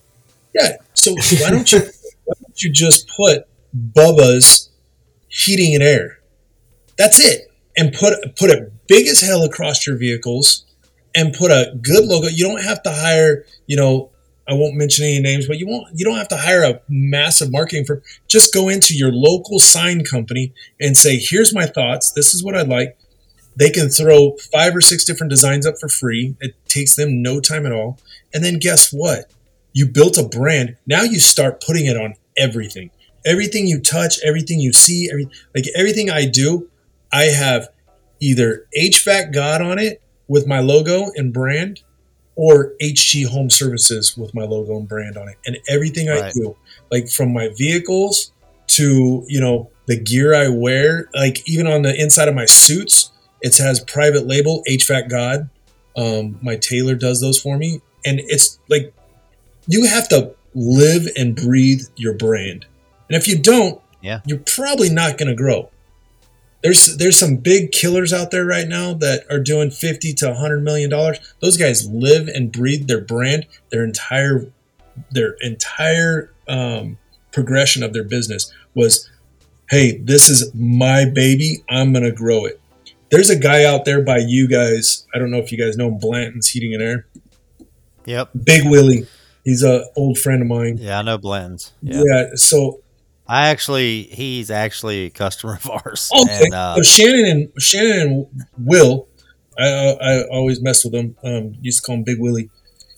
[0.56, 0.78] Yeah.
[0.96, 1.80] So why don't you
[2.26, 3.48] why don't you just put
[3.94, 4.71] Bubba's
[5.32, 6.20] heating and air?
[6.98, 7.52] That's it.
[7.78, 10.66] And put put it big as hell across your vehicles
[11.16, 12.28] and put a good logo.
[12.28, 14.12] You don't have to hire, you know,
[14.48, 17.52] I won't mention any names, but you won't you don't have to hire a massive
[17.52, 18.02] marketing firm.
[18.28, 22.12] Just go into your local sign company and say, here's my thoughts.
[22.12, 22.98] This is what I'd like.
[23.56, 26.36] They can throw five or six different designs up for free.
[26.40, 28.00] It takes them no time at all.
[28.34, 29.32] And then guess what?
[29.74, 30.78] You built a brand.
[30.86, 32.92] Now you start putting it on everything.
[33.26, 36.70] Everything you touch, everything you see, every like everything I do,
[37.12, 37.70] I have
[38.20, 41.82] either HVAC God on it with my logo and brand,
[42.36, 45.38] or HG Home Services with my logo and brand on it.
[45.46, 46.56] And everything I do,
[46.90, 48.32] like from my vehicles
[48.68, 53.12] to you know the gear I wear, like even on the inside of my suits,
[53.42, 55.50] it has private label HVAC God.
[55.98, 58.94] Um, my tailor does those for me, and it's like
[59.68, 62.66] you have to live and breathe your brand.
[63.12, 64.22] And if you don't, Yeah.
[64.26, 65.70] you're probably not going to grow.
[66.64, 70.64] There's there's some big killers out there right now that are doing 50 to 100
[70.64, 71.18] million dollars.
[71.42, 74.46] Those guys live and breathe their brand, their entire
[75.12, 77.00] their entire um,
[77.34, 79.10] progression of their business was
[79.70, 81.64] hey, this is my baby.
[81.70, 82.60] I'm going to grow it.
[83.10, 85.06] There's a guy out there by you guys.
[85.14, 87.08] I don't know if you guys know him, Blanton's Heating and Air.
[88.06, 88.30] Yep.
[88.44, 89.08] Big Willie.
[89.44, 90.78] He's a old friend of mine.
[90.78, 91.74] Yeah, I know blends.
[91.82, 92.04] Yeah.
[92.06, 92.26] Yeah.
[92.36, 92.82] so
[93.32, 96.12] I actually, he's actually a customer of ours.
[96.14, 96.46] okay.
[96.46, 99.08] And, uh, so Shannon and Shannon and Will,
[99.58, 101.16] I, I, always mess with them.
[101.24, 102.50] Um, used to call him Big Willie.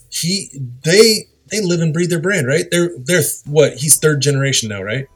[0.09, 0.49] He
[0.83, 2.65] they they live and breathe their brand, right?
[2.69, 3.77] They're they're what?
[3.77, 5.07] He's third generation now, right?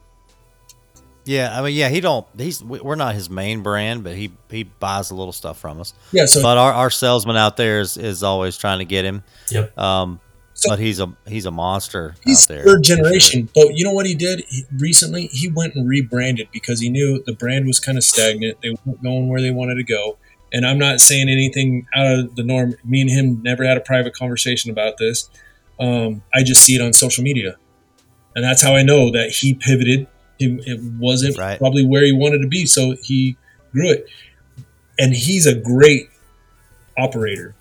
[1.28, 2.26] yeah, I mean, yeah, he don't.
[2.38, 5.78] He's we- we're not his main brand, but he he buys a little stuff from
[5.78, 5.92] us.
[6.10, 6.24] Yeah.
[6.24, 9.22] So but our, our salesman out there is, is always trying to get him.
[9.50, 9.76] Yep.
[9.78, 10.20] Um,
[10.60, 12.64] So- but he's a he's a monster He's out there.
[12.64, 12.96] third for sure.
[12.96, 15.28] generation, but you know what he did he, recently?
[15.28, 18.60] He went and rebranded because he knew the brand was kind of stagnant.
[18.60, 20.18] They weren't going where they wanted to go.
[20.52, 22.74] And I'm not saying anything out of the norm.
[22.84, 25.30] Me and him never had a private conversation about this.
[25.78, 27.54] Um, I just see it on social media,
[28.34, 30.08] and that's how I know that he pivoted.
[30.40, 31.58] It, it wasn't Right.
[31.58, 33.36] probably where he wanted to be, so he
[33.72, 34.06] grew it.
[34.98, 36.08] And he's a great
[36.96, 37.54] operator.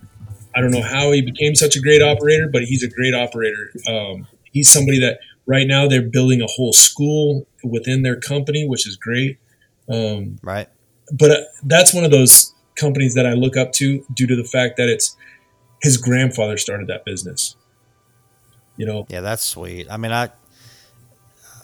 [0.57, 3.71] I don't know how he became such a great operator, but he's a great operator.
[3.87, 8.87] Um, he's somebody that right now they're building a whole school within their company, which
[8.87, 9.37] is great.
[9.87, 10.67] Um, Right.
[11.13, 14.43] but uh, that's one of those companies that I look up to due to the
[14.43, 15.15] fact that it's
[15.83, 17.55] his grandfather started that business.
[18.77, 19.87] You know, Yeah, that's sweet.
[19.89, 20.31] I mean, I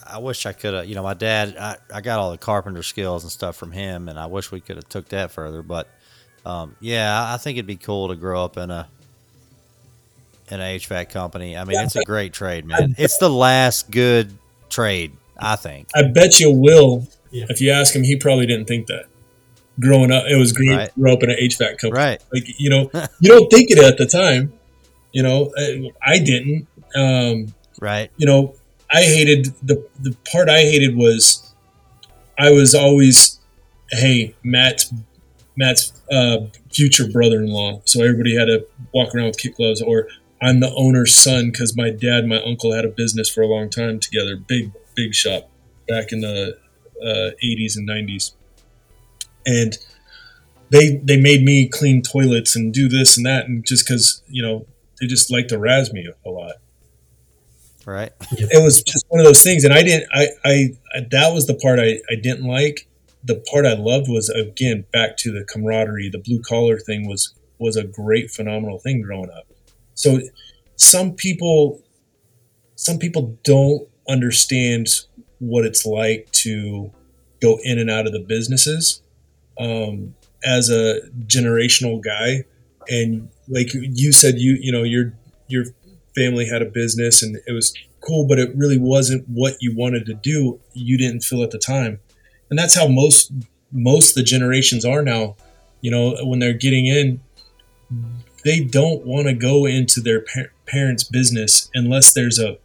[0.06, 0.86] I wish I could have.
[0.86, 1.58] You know, my dad.
[1.58, 4.62] I, I got all the carpenter skills and stuff from him, and I wish we
[4.62, 5.64] could have took that further.
[5.64, 5.90] But
[6.46, 8.88] um, yeah, I- I think it'd be cool to grow up in a
[10.52, 11.56] in a HVAC company.
[11.58, 12.96] I mean, it's a great trade, man.
[12.98, 14.34] It's the last good
[14.70, 15.88] trade, I think.
[15.96, 17.46] I bet you Will, Yeah.
[17.50, 19.06] if you ask him, he probably didn't think that.
[19.80, 20.94] Growing up, it was great Right.
[20.94, 21.92] to grow up in an HVAC company.
[21.94, 22.22] Right.
[22.32, 24.54] Like you know, you don't think it at the time.
[25.14, 26.68] You know, I, I didn't.
[26.96, 28.12] Um, Right.
[28.18, 28.54] you know,
[28.94, 31.52] I hated the the part I hated was
[32.38, 33.40] I was always,
[33.92, 34.94] hey, Matt's
[35.56, 40.08] Matt's uh, future brother-in-law, so everybody had to walk around with kid gloves, or
[40.42, 43.48] I'm the owner's son because my dad, and my uncle had a business for a
[43.48, 45.50] long time together, big big shop
[45.88, 46.58] back in the
[47.02, 48.34] uh, 80s and 90s,
[49.46, 49.78] and
[50.70, 54.42] they they made me clean toilets and do this and that, and just because you
[54.42, 54.66] know
[55.00, 56.56] they just like to razz me a lot.
[57.86, 58.14] Right.
[58.32, 61.48] it was just one of those things and i didn't I, I i that was
[61.48, 62.88] the part i i didn't like
[63.24, 66.10] the part i loved was again back to the camaraderie.
[66.10, 69.48] The blue collar thing was was a great phenomenal thing growing up.
[69.94, 70.20] So
[70.76, 71.82] some people
[72.76, 74.88] some people don't understand
[75.40, 76.92] what it's like to
[77.42, 79.02] go in and out of the businesses
[79.60, 82.44] um, as a generational guy.
[82.90, 85.14] And like you said you you know your
[85.48, 85.66] your
[86.16, 90.06] family had a business and it was cool, but it really wasn't what you wanted
[90.06, 90.60] to do.
[90.74, 92.00] You didn't feel at the time,
[92.54, 93.32] and that's how most
[93.72, 95.36] most of the generations are now.
[95.82, 97.20] You know, when they're getting in,
[98.44, 102.60] they don't want to go into their par- parents' business unless there's a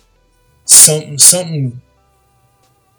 [0.67, 1.81] something something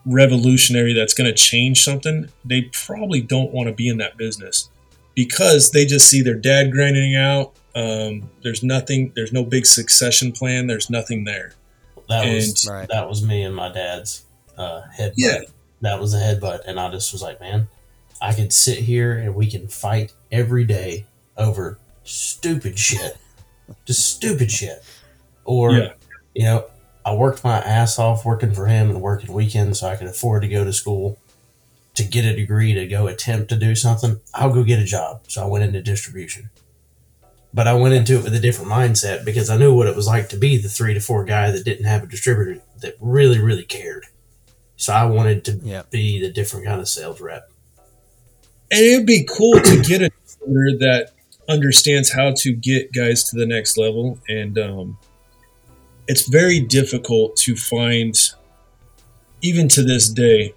[0.04, 4.72] revolutionary that's going to change something, they probably don't want to be in that business
[5.14, 7.54] because they just see their dad grinding out.
[7.76, 9.12] Um, there's nothing.
[9.16, 10.66] There's no big succession plan.
[10.66, 11.54] There's nothing there.
[12.10, 12.88] That was Right.
[12.90, 14.26] that was me and my dad's
[14.58, 15.14] uh, headbutt.
[15.18, 15.42] Yeah.
[15.82, 17.68] That was a headbutt, and I just was like, man,
[18.22, 21.06] I could sit here and we can fight every day
[21.38, 23.18] over stupid shit,
[23.86, 24.84] just stupid shit,
[25.46, 25.94] or Yeah.
[26.36, 26.66] you know,
[27.06, 30.42] I worked my ass off working for him and working weekends so I could afford
[30.42, 31.18] to go to school
[31.96, 34.20] to get a degree to go attempt to do something.
[34.34, 35.22] I'll go get a job.
[35.28, 36.50] So I went into distribution.
[37.54, 40.06] But I went into it with a different mindset because I knew what it was
[40.08, 43.40] like to be the three to four guy that didn't have a distributor that really,
[43.40, 44.06] really cared.
[44.80, 45.92] So I wanted to Yep.
[45.92, 47.52] be the different kind of sales rep.
[48.72, 51.10] And it'd be cool to get a distributor that
[51.50, 54.20] understands how to get guys to the next level.
[54.30, 54.98] And um,
[56.08, 58.16] it's very difficult to find,
[59.42, 60.54] even to this day,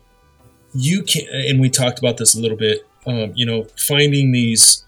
[0.73, 4.85] you can, and we talked about this a little bit, um, you know, finding these,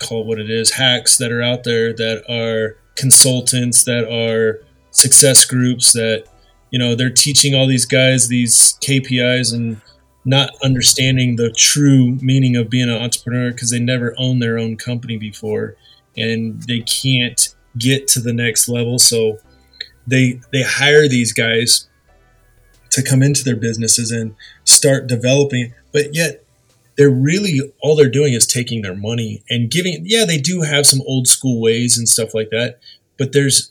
[0.00, 4.60] call it what it is, hacks that are out there that are consultants, that are
[4.90, 6.24] success groups, that,
[6.70, 9.80] you know, they're teaching all these guys these KPIs and
[10.24, 14.76] not understanding the true meaning of being an entrepreneur because they never owned their own
[14.76, 15.76] company before
[16.16, 18.98] and they can't get to the next level.
[18.98, 19.38] So
[20.06, 21.88] they they hire these guys
[22.90, 26.44] to come into their businesses and start developing but yet
[26.96, 30.86] they're really all they're doing is taking their money and giving yeah they do have
[30.86, 32.80] some old school ways and stuff like that
[33.16, 33.70] but there's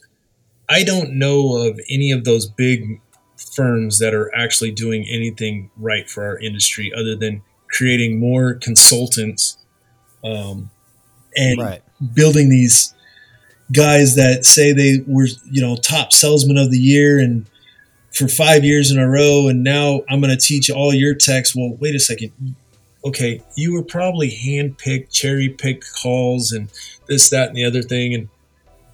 [0.70, 3.00] i don't know of any of those big
[3.54, 9.58] firms that are actually doing anything right for our industry other than creating more consultants
[10.24, 10.70] um,
[11.36, 11.82] and Right.
[12.14, 12.94] building these
[13.72, 17.46] guys that say they were you know top salesman of the year and
[18.12, 21.54] for five years in a row and now i'm going to teach all your techs
[21.54, 22.32] well wait a second
[23.04, 26.68] okay you were probably hand-picked cherry-picked calls and
[27.06, 28.28] this that and the other thing and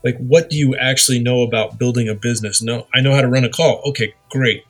[0.04, 2.62] like what do you actually know about building a business?
[2.62, 3.82] No i know how to run a call.
[3.86, 4.64] Okay great.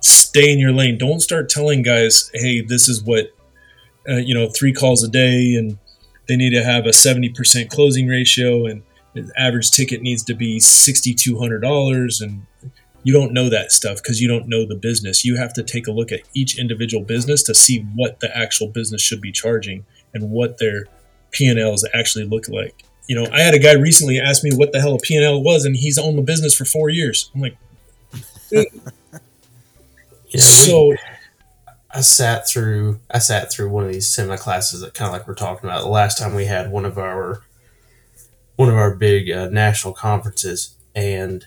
[0.00, 0.98] Stay in your lane.
[0.98, 3.32] Don't start telling guys hey this is what
[4.08, 5.78] uh, you know three calls a day and
[6.28, 8.82] they need to have a 70% closing ratio and
[9.14, 12.46] the average ticket needs to be $6200 and
[13.04, 15.24] you don't know that stuff because you don't know the business.
[15.24, 18.68] You have to take a look at each individual business to see what the actual
[18.68, 20.86] business should be charging and what their
[21.32, 24.80] p&l's actually look like you know i had a guy recently ask me what the
[24.80, 27.30] hell a p&l was and he's owned the business for four years.
[27.34, 27.56] I'm like
[30.34, 30.94] know, so
[31.90, 35.26] I sat through I sat through one of these semi classes that kind of like
[35.26, 35.82] we're talking about.
[35.82, 37.42] The last time we had one of our
[38.56, 41.46] one of our big uh, national conferences and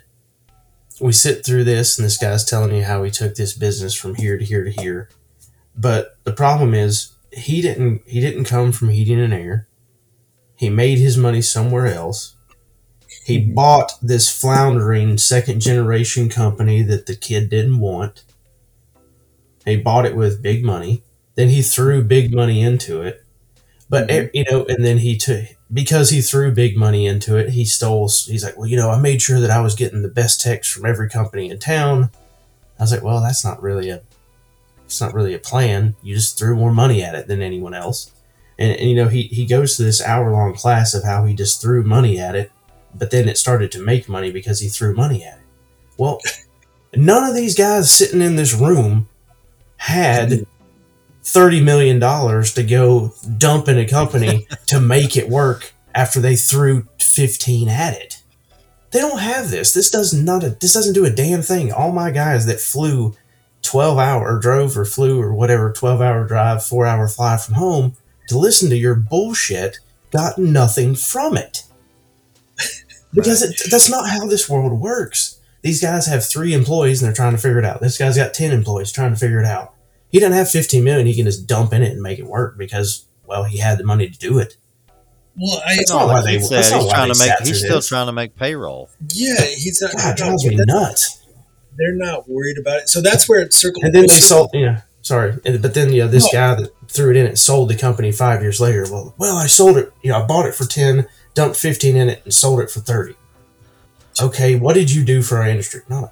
[0.99, 4.15] we sit through this and this guy's telling you how he took this business from
[4.15, 5.09] here to here to here.
[5.75, 9.67] But the problem is he didn't he didn't come from heating and air
[10.55, 12.35] he made his money somewhere else
[13.23, 18.23] he bought this floundering second generation company that the kid didn't want
[19.65, 21.03] he bought it with big money.
[21.33, 23.23] Then he threw big money into it.
[23.89, 27.49] But eh, you know, and then he took because he threw big money into it.
[27.49, 28.07] He stole.
[28.07, 30.71] He's like, well, you know, I made sure that I was getting the best techs
[30.71, 32.11] from every company in town.
[32.79, 34.01] I was like, well, that's not really a.
[34.85, 35.95] It's not really a plan.
[36.03, 38.11] You just threw more money at it than anyone else.
[38.57, 41.33] And, and you know, he he goes to this hour long class of how he
[41.33, 42.51] just threw money at it,
[42.93, 45.43] but then it started to make money because he threw money at it.
[45.97, 46.21] Well,
[46.95, 49.09] none of these guys sitting in this room
[49.77, 50.45] had
[51.23, 56.35] thirty million dollars to go dump in a company to make it work after they
[56.35, 58.21] threw fifteen at it.
[58.91, 59.73] They don't have this.
[59.73, 60.45] This does not.
[60.45, 61.73] A, this doesn't do a damn thing.
[61.73, 63.15] All my guys that flew
[63.61, 67.55] twelve hour or drove or flew or whatever twelve hour drive, four hour fly from
[67.55, 69.79] home to listen to your bullshit
[70.11, 71.63] got nothing from it
[73.13, 75.39] because it, that's not how this world works.
[75.61, 77.81] These guys have three employees and they're trying to figure it out.
[77.81, 79.73] This guy's got 10 employees trying to figure it out.
[80.09, 81.07] He doesn't have 15 million.
[81.07, 83.83] He can just dump in it and make it work because, well, he had the
[83.83, 84.55] money to do it.
[85.35, 87.19] well i That's No, not why they- he that's not he's why trying they to
[87.39, 87.47] make.
[87.47, 87.87] He's still this.
[87.87, 88.89] trying to make payroll.
[89.13, 91.23] yeah he's not God, it drives me nuts.
[91.77, 94.81] they're not worried about it so that's where it circles And then they sold, yeah,
[95.05, 95.37] sorry.
[95.43, 98.59] But then, yeah, this guy that threw it in it sold the company five years
[98.59, 98.85] later.
[98.91, 102.09] Well, well, I sold it, you know, I bought it for 10, dumped 15 in
[102.09, 103.13] it, and sold it for 30.
[104.21, 105.81] Okay, what did you do for our industry?
[105.89, 106.11] Not a,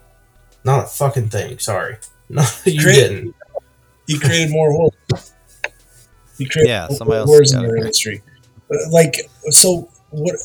[0.63, 1.59] not a fucking thing.
[1.59, 1.97] Sorry.
[2.29, 2.93] No, you Great.
[2.95, 3.35] didn't.
[4.07, 5.33] he created more wars.
[6.37, 8.23] He created Yeah, more somebody else wars in got their industry.
[8.71, 10.35] Uh, like so, what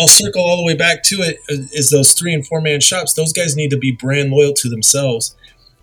[0.00, 2.80] I'll circle all the way back to it uh, is those three and four man
[2.80, 3.12] shops.
[3.12, 5.36] Those guys need to be brand loyal to themselves,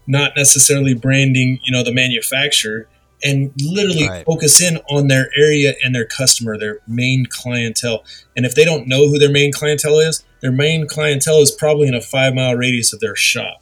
[0.07, 2.87] not necessarily branding, you know, the manufacturer,
[3.23, 4.25] and literally Right.
[4.25, 8.03] focus in on their area and their customer, their main clientele.
[8.35, 11.87] And if they don't know who their main clientele is, their main clientele is probably
[11.87, 13.61] in a five mile radius of their shop.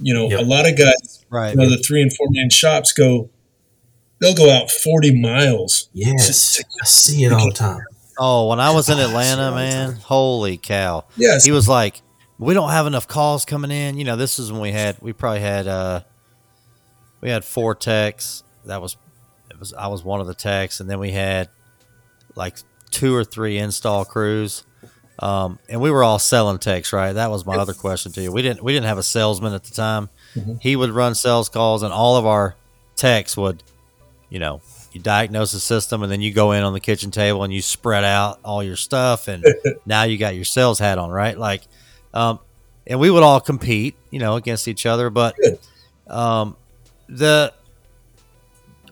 [0.00, 0.40] You know, Yep.
[0.40, 1.50] a lot of guys, Right.
[1.50, 3.30] you know, the three and four man shops go,
[4.20, 5.88] they'll go out 40 miles.
[5.92, 7.80] Yes, I see it all the time.
[8.18, 11.04] Oh, when I was in Atlanta, man, holy cow.
[11.16, 11.44] Yes.
[11.44, 12.00] He was like,
[12.38, 15.12] "We don't have enough calls coming in." You know, this is when we had we
[15.12, 16.00] probably had uh
[17.20, 18.42] we had four techs.
[18.64, 18.96] That was
[19.50, 21.48] it was I was one of the techs, and then we had
[22.34, 22.56] like
[22.90, 24.64] two or three install crews.
[25.18, 27.14] Um, and we were all selling techs, right?
[27.14, 28.30] That was my other question to you.
[28.30, 30.10] We didn't we didn't have a salesman at the time.
[30.34, 30.60] Mhm.
[30.60, 32.54] He would run sales calls, and all of our
[32.96, 33.62] techs would,
[34.28, 34.60] you know,
[34.92, 37.62] you diagnose the system, and then you go in on the kitchen table and you
[37.62, 39.42] spread out all your stuff, and
[39.86, 41.38] now you got your sales hat on, right?
[41.38, 41.62] Like,
[42.16, 42.38] um,
[42.86, 45.36] and we would all compete, you know, against each other, but
[46.06, 46.56] um,
[47.08, 47.52] the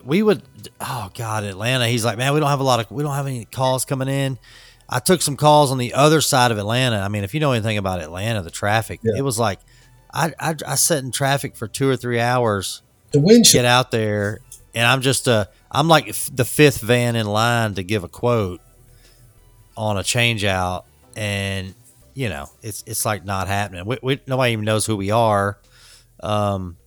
[0.03, 0.43] we would
[0.79, 3.25] oh god atlanta he's like man we don't have a lot of we don't have
[3.25, 4.37] any calls coming in
[4.87, 7.53] i took some calls on the other side of atlanta i mean if you know
[7.53, 9.13] anything about atlanta the traffic Yeah.
[9.17, 9.59] it was like
[10.13, 13.63] I, I i sat in traffic for two or three hours the windshield.
[13.63, 14.41] get out there
[14.75, 18.61] and i'm just uh i'm like the fifth van in line to give a quote
[19.75, 21.73] on a change out and
[22.15, 23.85] you know it's it's like not happening.
[23.85, 25.59] We, we, nobody even knows who we are.
[26.21, 26.77] Um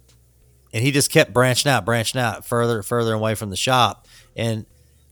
[0.75, 4.07] and he just kept branching out branching out further further away from the shop.
[4.37, 4.67] And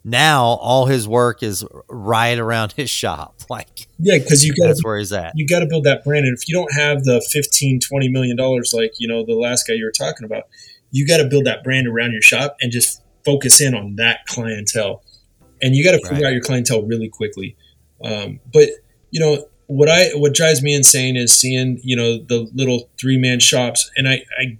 [0.05, 3.35] now all his work is right around his shop.
[3.51, 5.33] Like Yeah, because you got that's where he's at.
[5.37, 8.37] you got to build that brand, and if you don't have the 15 20 million
[8.37, 10.45] dollars like you know the last guy you were talking about,
[10.91, 14.21] you got to build that brand around your shop and just focus in on that
[14.27, 15.03] clientele,
[15.63, 16.25] and you got to figure Right.
[16.27, 17.57] out your clientele really quickly.
[18.03, 18.69] Um, but
[19.13, 23.19] you know what I what drives me insane is seeing you know the little three
[23.19, 24.59] man shops, and I, I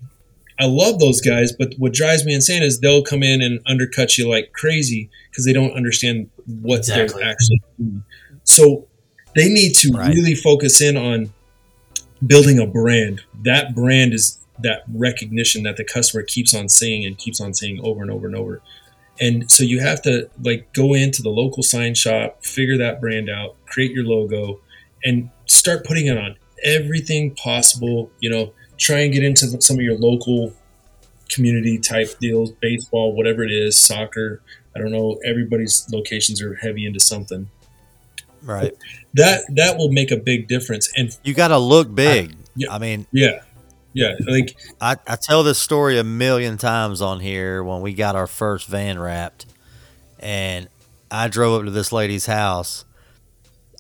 [0.59, 4.17] I love those guys, but what drives me insane is they'll come in and undercut
[4.19, 7.21] you like crazy because they don't understand what Exactly.
[7.21, 8.05] they're actually doing.
[8.45, 8.87] So
[9.35, 10.15] they need to Right.
[10.15, 11.33] really focus in on
[12.27, 13.23] building a brand.
[13.45, 17.79] That brand is that recognition that the customer keeps on seeing and keeps on seeing
[17.85, 18.63] over and over and over.
[19.21, 23.29] And so you have to like go into the local sign shop, figure that brand
[23.29, 24.61] out, create your logo,
[25.07, 28.11] and start putting it on everything possible.
[28.21, 30.53] You know, try and get into some of your local
[31.31, 34.43] community type deals, baseball, whatever it is, soccer.
[34.75, 35.19] I don't know.
[35.25, 37.49] Everybody's locations are heavy into something.
[38.43, 38.75] right
[39.15, 40.91] That that will make a big difference.
[40.97, 42.73] And you got to look big yeah.
[42.73, 43.43] I mean yeah,
[43.93, 48.15] yeah, like I, I tell this story a million times on here when we got
[48.15, 49.47] our first van wrapped
[50.19, 50.69] and
[51.11, 52.85] I drove up to this lady's house.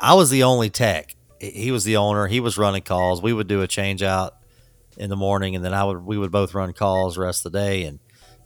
[0.00, 1.14] I was the only tech.
[1.40, 2.26] He was the owner.
[2.26, 3.20] He was running calls.
[3.22, 4.34] We would do a change out
[4.96, 7.52] in the morning and then I would we would both run calls the rest of
[7.52, 7.98] the day and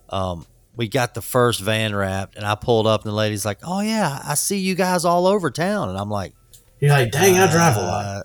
[0.09, 0.45] um
[0.75, 3.81] we got the first van wrapped and I pulled up and the lady's like, "Oh
[3.81, 6.33] yeah, I see you guys all over town." And I'm like,
[6.81, 8.05] You're like, dang, I drive a lot.
[8.05, 8.23] uh,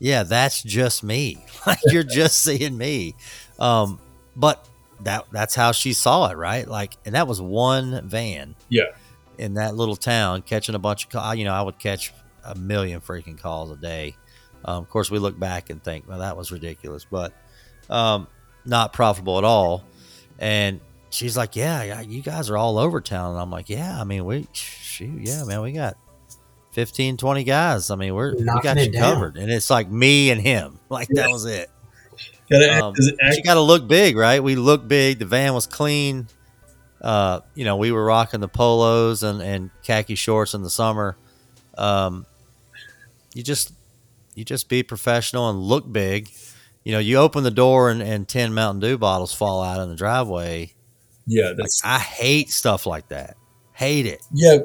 [0.00, 1.44] Yeah, that's just me.
[1.66, 3.14] Like you're just seeing me.
[3.58, 4.00] Um,
[4.36, 4.66] but
[5.02, 6.66] that that's how she saw it, right?
[6.66, 8.54] Like, and that was one van.
[8.68, 8.84] Yeah.
[9.38, 11.36] In that little town, catching a bunch of.
[11.36, 12.12] You know, I would catch
[12.44, 14.16] a million freaking calls a day.
[14.64, 17.32] Um, of course, we look back and think, well, that was ridiculous, but
[17.90, 18.26] um,
[18.64, 19.84] not profitable at all.
[20.38, 20.80] And
[21.10, 23.32] she's like, yeah, yeah, you guys are all over town.
[23.32, 25.96] And I'm like, yeah, I mean, we, shoot, yeah, man, we got
[26.72, 27.90] 15, 20 guys.
[27.90, 29.14] I mean, we're, we got you down.
[29.14, 29.36] covered.
[29.36, 30.78] And it's like me and him.
[30.88, 31.70] Like, that was it.
[32.52, 34.40] Um, does it but act you got to look big, right?
[34.40, 35.18] We look big.
[35.18, 36.28] The van was clean.
[37.00, 41.16] Uh, you know, we were rocking the polos and, and khaki shorts in the summer.
[41.76, 42.26] Um,
[43.34, 43.72] you just
[44.34, 46.30] you just be professional and look big.
[46.84, 49.90] You know, you open the door and, and ten Mountain Dew bottles fall out in
[49.90, 50.72] the driveway.
[51.26, 53.36] yeah, Like that's I hate stuff like that.
[53.72, 54.22] Hate it.
[54.32, 54.58] yeah.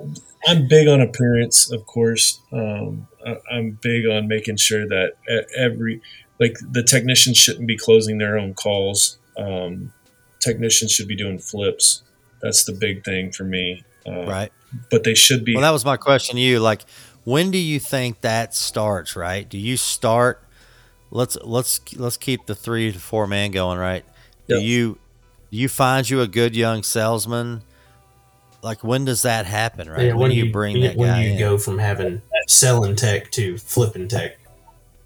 [0.47, 2.39] I'm big on appearance, of course.
[2.53, 5.13] Um, I, I'm big on making sure that
[5.57, 6.01] every
[6.39, 9.17] like the technicians shouldn't be closing their own calls.
[9.37, 9.91] Um,
[10.39, 12.03] technicians should be doing flips.
[12.41, 13.83] That's the big thing for me.
[14.07, 14.51] Uh, Right.
[14.89, 15.55] But they should be.
[15.55, 16.59] Well, that was my question to you.
[16.59, 16.85] Like,
[17.29, 19.15] when do you think that starts?
[19.15, 19.47] Right?
[19.47, 20.43] Do you start?
[21.11, 23.77] Let's let's let's keep the three to four man going.
[23.79, 24.05] Right?
[24.47, 24.61] Do Yeah.
[24.61, 24.97] you
[25.51, 27.63] do you find you a good young salesman?
[28.61, 29.89] Like, when does that happen?
[29.89, 30.07] Right?
[30.07, 31.39] Yeah, when, do you, bring when, that when guy you in?
[31.39, 34.37] go from having selling tech to flipping tech.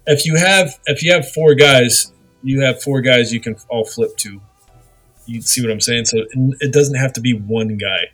[0.08, 2.12] if you have if you have four guys,
[2.42, 4.40] you have four guys you can all flip to.
[5.26, 6.06] You see what I'm saying?
[6.06, 8.08] So it- it doesn't have to be one guy.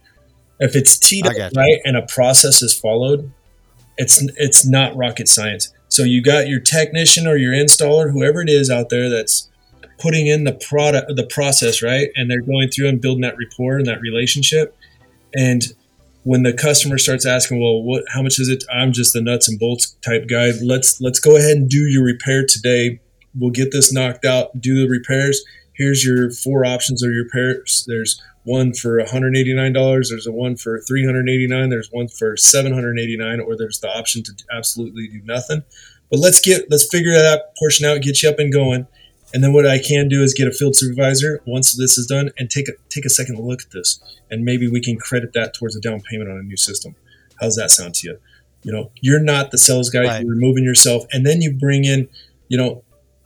[0.61, 1.59] If it's teed up got you.
[1.61, 3.33] right and a process is followed,
[4.01, 5.73] it's it's not rocket science.
[5.89, 9.51] So you got your technician or your installer, whoever it is out there that's
[9.99, 12.09] putting in the product, the process, right?
[12.17, 14.75] And they're going through and building that rapport and that relationship.
[15.35, 15.63] And
[16.23, 18.65] when the customer starts asking, well, what, how much is it?
[18.73, 20.53] I'm just the nuts and bolts type guy.
[20.63, 23.01] Let's, let's go ahead and do your repair today.
[23.39, 25.45] We'll get this knocked out, do the repairs.
[25.75, 27.85] Here's your four options of your repairs.
[27.87, 30.09] There's one for $189.
[30.09, 31.71] There's a one for $389.
[31.71, 35.63] There's one for $789, or there's the option to absolutely do nothing.
[36.11, 38.87] But let's get, let's figure that portion out, get you up and going.
[39.33, 42.31] And then what I can do is get a field supervisor once this is done
[42.37, 45.55] and take a take a second look at this, and maybe we can credit that
[45.55, 46.97] towards a down payment on a new system.
[47.41, 48.19] How's that sound to you?
[48.65, 50.05] You know, you're not the sales guy.
[50.05, 50.23] Right.
[50.23, 52.09] You're removing yourself, and then you bring in,
[52.49, 52.83] you know,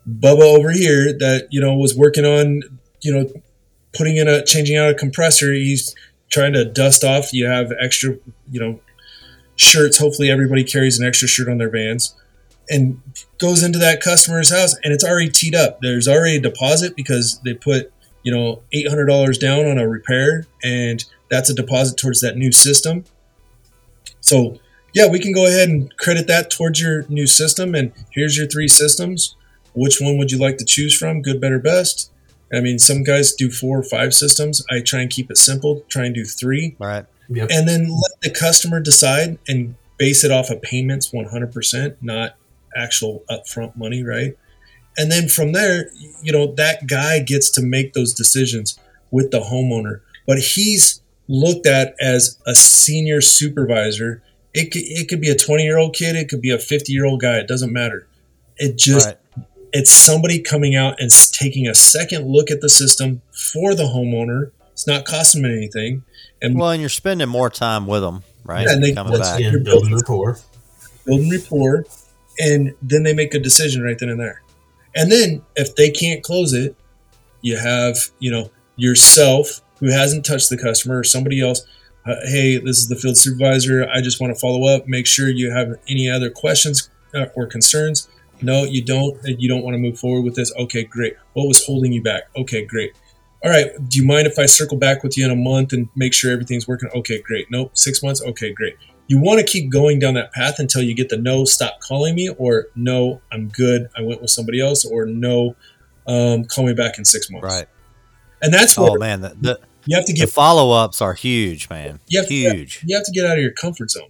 [0.06, 2.60] Bubba over here that you know was working on,
[3.00, 3.42] you know,
[3.94, 5.52] putting in a changing out a compressor.
[5.52, 5.94] He's
[6.30, 7.32] trying to dust off.
[7.32, 8.16] You have extra,
[8.50, 8.80] you know,
[9.56, 9.98] shirts.
[9.98, 12.14] Hopefully, everybody carries an extra shirt on their vans
[12.68, 13.00] and
[13.38, 15.80] goes into that customer's house and it's already teed up.
[15.80, 17.92] There's already a deposit because they put,
[18.22, 23.04] you know, $800 down on a repair and that's a deposit towards that new system.
[24.20, 24.58] So,
[24.94, 28.46] yeah, we can go ahead and credit that towards your new system and here's your
[28.46, 29.36] three systems.
[29.74, 31.20] Which one would you like to choose from?
[31.20, 32.10] Good, better, best.
[32.52, 34.64] I mean, some guys do four or five systems.
[34.70, 37.06] I try and keep it simple, try and do three Right.
[37.28, 37.48] Yep.
[37.50, 42.36] and then let the customer decide and base it off of payments 100% not
[42.76, 44.36] actual upfront money right
[44.98, 45.88] and then from there
[46.22, 48.78] you know that guy gets to make those decisions
[49.10, 54.22] with the homeowner but he's looked at as a senior supervisor
[54.52, 56.92] it could, it could be a 20 year old kid it could be a 50
[56.92, 58.06] year old guy it doesn't matter
[58.58, 59.46] it just Right.
[59.76, 63.20] It's somebody coming out and taking a second look at the system
[63.52, 66.02] for the homeowner it's not costing them anything
[66.42, 68.66] and Well, and you're spending more time with them, right?
[68.66, 69.40] Yeah, and they- Coming that's- back.
[69.40, 70.38] Again, building rapport.
[71.06, 71.86] building rapport,
[72.38, 74.42] and then they make a decision right then and there.
[74.94, 76.74] And then if they can't close it,
[77.40, 81.62] you have you know yourself who hasn't touched the customer or somebody else.
[82.06, 83.88] Uh, hey, this is the field supervisor.
[83.88, 84.86] I just want to follow up.
[84.86, 88.08] Make sure you have any other questions uh, or concerns.
[88.44, 89.18] No, you don't.
[89.24, 90.52] You don't want to move forward with this.
[90.56, 91.14] Okay, great.
[91.32, 92.24] What was holding you back?
[92.36, 92.92] Okay, great.
[93.44, 93.70] All right.
[93.88, 96.30] Do you mind if I circle back with you in a month and make sure
[96.32, 96.88] everything's working?
[96.94, 97.46] Okay, great.
[97.50, 97.76] Nope.
[97.76, 98.22] Six months.
[98.22, 98.76] Okay, great
[99.06, 102.14] you want to keep going down that path until you get the no stop calling
[102.14, 105.54] me or no i'm good i went with somebody else or no
[106.06, 107.66] um, call me back in six months Right.
[108.40, 111.68] and that's where Oh man, the the, you have to get follow ups are huge,
[111.68, 112.00] man.
[112.08, 112.82] You have to- huge.
[112.86, 114.08] you have to get out of your comfort zone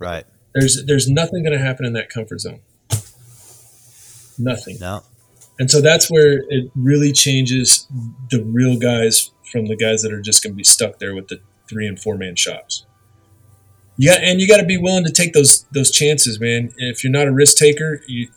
[0.00, 0.24] Right.
[0.52, 2.58] there's there's nothing going to happen in that comfort zone
[4.38, 4.78] nothing.
[4.80, 5.02] No.
[5.58, 7.86] and so that's where it really changes
[8.30, 11.28] the real guys from the guys that are just going to be stuck there with
[11.28, 12.86] the three and four man shops.
[13.96, 16.72] Yeah and you got to be willing to take those those chances man.
[16.78, 18.28] If you're not a risk taker you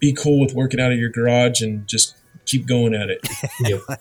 [0.00, 3.26] be cool with working out of your garage and just keep going at it.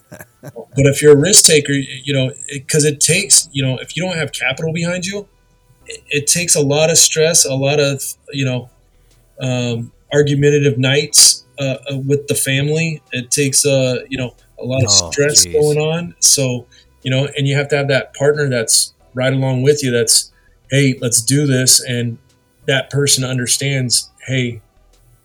[0.73, 4.03] But if you're a risk taker you know because it, takes you know if you
[4.03, 5.27] don't have capital behind you
[5.85, 8.01] it, it takes a lot of stress a lot of
[8.31, 8.69] you know
[9.39, 14.83] um, argumentative nights uh, uh, with the family it takes uh, you know a lot
[14.83, 15.53] of Oh, stress geez.
[15.53, 16.65] going on so
[17.03, 20.31] you know and you have to have that partner that's right along with you that's
[20.69, 22.17] hey let's do this and
[22.67, 24.61] that person understands hey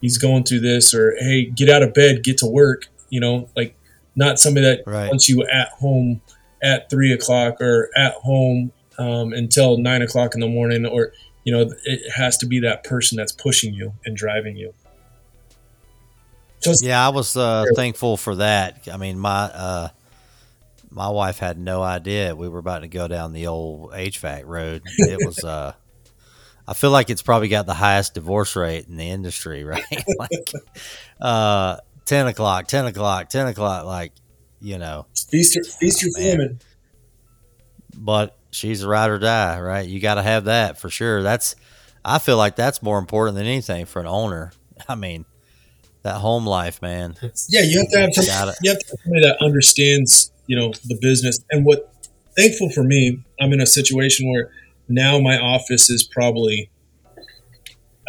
[0.00, 3.48] he's going through this or hey get out of bed get to work you know
[3.56, 3.74] like
[4.14, 5.08] not somebody that Right.
[5.08, 6.20] wants you at home
[6.62, 11.12] at three o'clock or at home um, until nine o'clock in the morning or
[11.46, 14.74] you know it has to be that person that's pushing you and driving you
[16.60, 18.88] so Yeah, I was uh, thankful for that.
[18.92, 19.88] I mean, my uh,
[20.90, 24.82] my wife had no idea we were about to go down the old HVAC road.
[24.98, 25.44] It was.
[25.44, 25.74] Uh,
[26.68, 29.84] I feel like it's probably got the highest divorce rate in the industry, right?
[30.18, 30.52] like,
[31.20, 33.84] uh, ten o'clock, ten o'clock, ten o'clock.
[33.84, 34.12] Like,
[34.60, 36.56] you know, feast your, feast your
[37.94, 39.86] but she's a ride or die, right?
[39.86, 41.22] You got to have that for sure.
[41.22, 41.54] That's.
[42.04, 44.52] I feel like that's more important than anything for an owner.
[44.88, 45.24] I mean,
[46.02, 47.16] that home life, man.
[47.48, 48.24] Yeah you have to have some,
[48.62, 51.92] you have to have somebody that understands you know the business and what
[52.36, 54.48] thankful for me i'm in a situation where
[54.88, 56.70] now my office is probably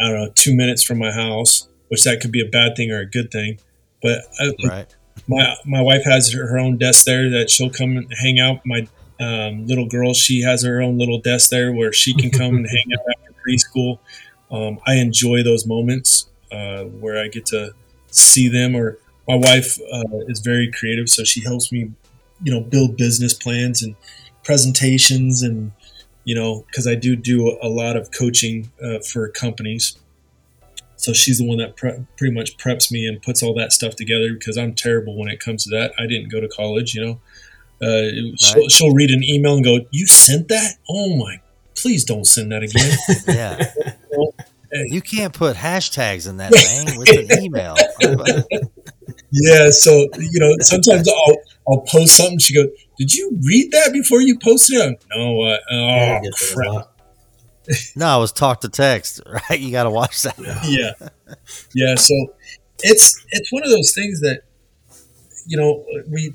[0.00, 2.92] i don't know two minutes from my house which that could be a bad thing
[2.92, 3.58] or a good thing
[4.00, 4.96] but I, Right.
[5.26, 8.60] my my wife has her her own desk there that she'll come and hang out.
[8.64, 8.86] My
[9.20, 12.66] um, little girl, she has her own little desk there where she can come and
[12.68, 13.98] hang out after preschool.
[14.50, 17.74] Um, I enjoy those moments uh, where I get to
[18.10, 18.74] see them.
[18.76, 21.92] Or my wife uh, is very creative, so she helps me,
[22.42, 23.96] you know, build business plans and
[24.44, 25.72] presentations, and
[26.24, 29.98] you know, because I do do a lot of coaching uh, for companies.
[30.96, 33.96] so she's the one that pre- pretty much preps me and puts all that stuff
[33.96, 35.92] together because I'm terrible when it comes to that.
[35.98, 37.20] I didn't go to college, you know.
[37.80, 38.70] Uh, she'll, Right.
[38.72, 40.74] she'll read an email and go, "You sent that?
[40.88, 41.40] Oh my!
[41.76, 42.96] Please don't send that again."
[43.28, 43.70] Yeah.
[44.90, 47.74] You can't put hashtags in that thing with an email.
[49.32, 52.38] yeah, so you know, sometimes I'll I'll post something.
[52.38, 52.66] She goes,
[52.98, 55.42] "Did you read that before you posted it?" No.
[55.42, 56.88] Uh, oh get that a crap.
[57.96, 59.58] no, it was talk to text, right?
[59.58, 60.36] You got to watch that.
[60.68, 61.08] yeah
[61.74, 62.14] yeah so
[62.80, 64.42] it's it's one of those things that
[65.46, 66.34] you know we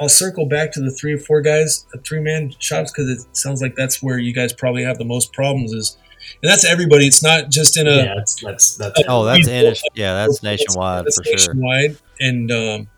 [0.00, 3.36] i'll circle back to the three or four guys uh, three man shops because it
[3.36, 5.96] sounds like that's where you guys probably have the most problems is
[6.42, 9.74] and that's everybody it's not just in a yeah, that's that's that's Oh, that's in
[9.94, 11.32] yeah, that's nationwide that's for sure.
[11.34, 12.88] nationwide and um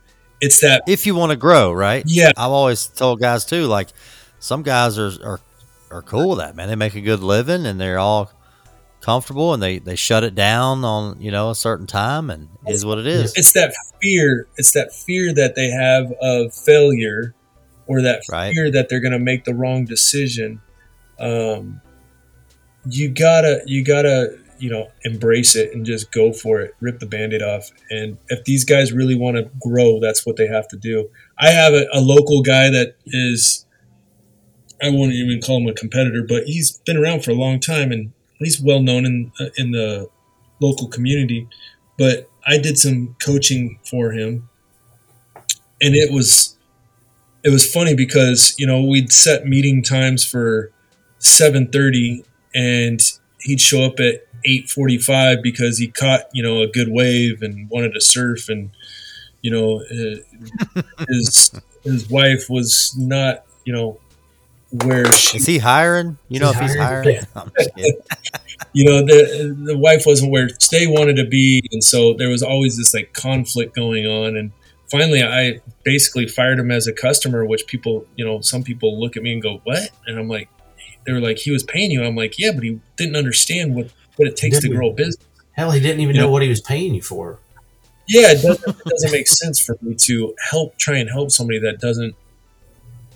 [0.41, 2.03] it's that If you want to grow, right?
[2.07, 3.89] yeah I've always told guys too, like
[4.39, 5.41] some guys are are,
[5.91, 6.69] are cool with that, man.
[6.69, 8.33] They make a good living and they're all
[9.01, 12.85] comfortable and they, they shut it down on, you know, a certain time and is
[12.85, 13.33] what it is.
[13.37, 13.73] it's that
[14.03, 17.35] fear it's that fear that they have of failure
[17.87, 18.53] or that Right.
[18.55, 20.61] fear that they're going to make the wrong decision
[21.19, 21.81] um,
[22.89, 27.07] you gotta you gotta you know embrace it and just go for it rip the
[27.07, 30.77] band-aid off and if these guys really want to grow that's what they have to
[30.77, 33.67] do i have a, a local guy that is
[34.83, 37.91] i won't even call him a competitor but he's been around for a long time
[37.93, 40.09] and he's well known in uh, in the
[40.61, 41.49] local community
[42.01, 44.49] but I did some coaching for him,
[45.83, 46.57] and it was
[47.45, 50.73] it was funny because you know we'd set meeting times for
[51.19, 52.25] seven thirty,
[52.55, 53.01] and
[53.41, 57.43] he'd show up at eight forty five because he caught you know a good wave
[57.43, 58.71] and wanted to surf, and
[59.43, 61.53] you know uh, his
[61.85, 64.01] his wife was not you know
[64.85, 66.19] where she Is he hiring?
[66.29, 67.17] You know Is if he's hiring?
[67.17, 67.27] hiring?
[67.37, 68.01] I'm just kidding.
[68.73, 72.43] you know the the wife wasn't where they wanted to be and so there was
[72.43, 74.53] always this like conflict going on and
[74.91, 79.17] finally i basically fired him as a customer which people you know some people look
[79.17, 80.49] at me and go what and i'm like
[81.07, 83.91] they were like he was paying you i'm like yeah but he didn't understand what
[84.17, 85.71] what it takes to grow a business hell.
[85.71, 87.39] He didn't even You know know- what he was paying you for.
[88.07, 91.59] yeah it doesn't, it doesn't make sense for me to help try and help somebody
[91.61, 92.15] that doesn't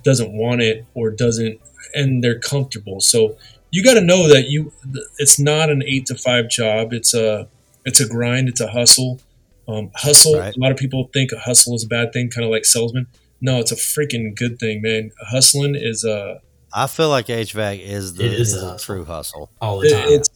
[0.04, 1.60] doesn't want it or doesn't
[1.94, 3.00] and they're comfortable.
[3.00, 3.36] So
[3.70, 4.72] you got to know that you
[5.18, 6.92] it's not an eight to five job.
[6.92, 7.48] It's a
[7.84, 8.48] it's a grind.
[8.48, 9.20] It's a hustle.
[9.66, 10.54] Um, hustle Right.
[10.54, 13.06] a lot of people think a hustle is a bad thing kind of like salesman.
[13.40, 15.10] No it's a freaking good thing man.
[15.30, 16.40] Hustling is a
[16.76, 19.50] I feel like HVAC is the It is is a a true hustle.
[19.60, 20.08] All the time.
[20.08, 20.28] it's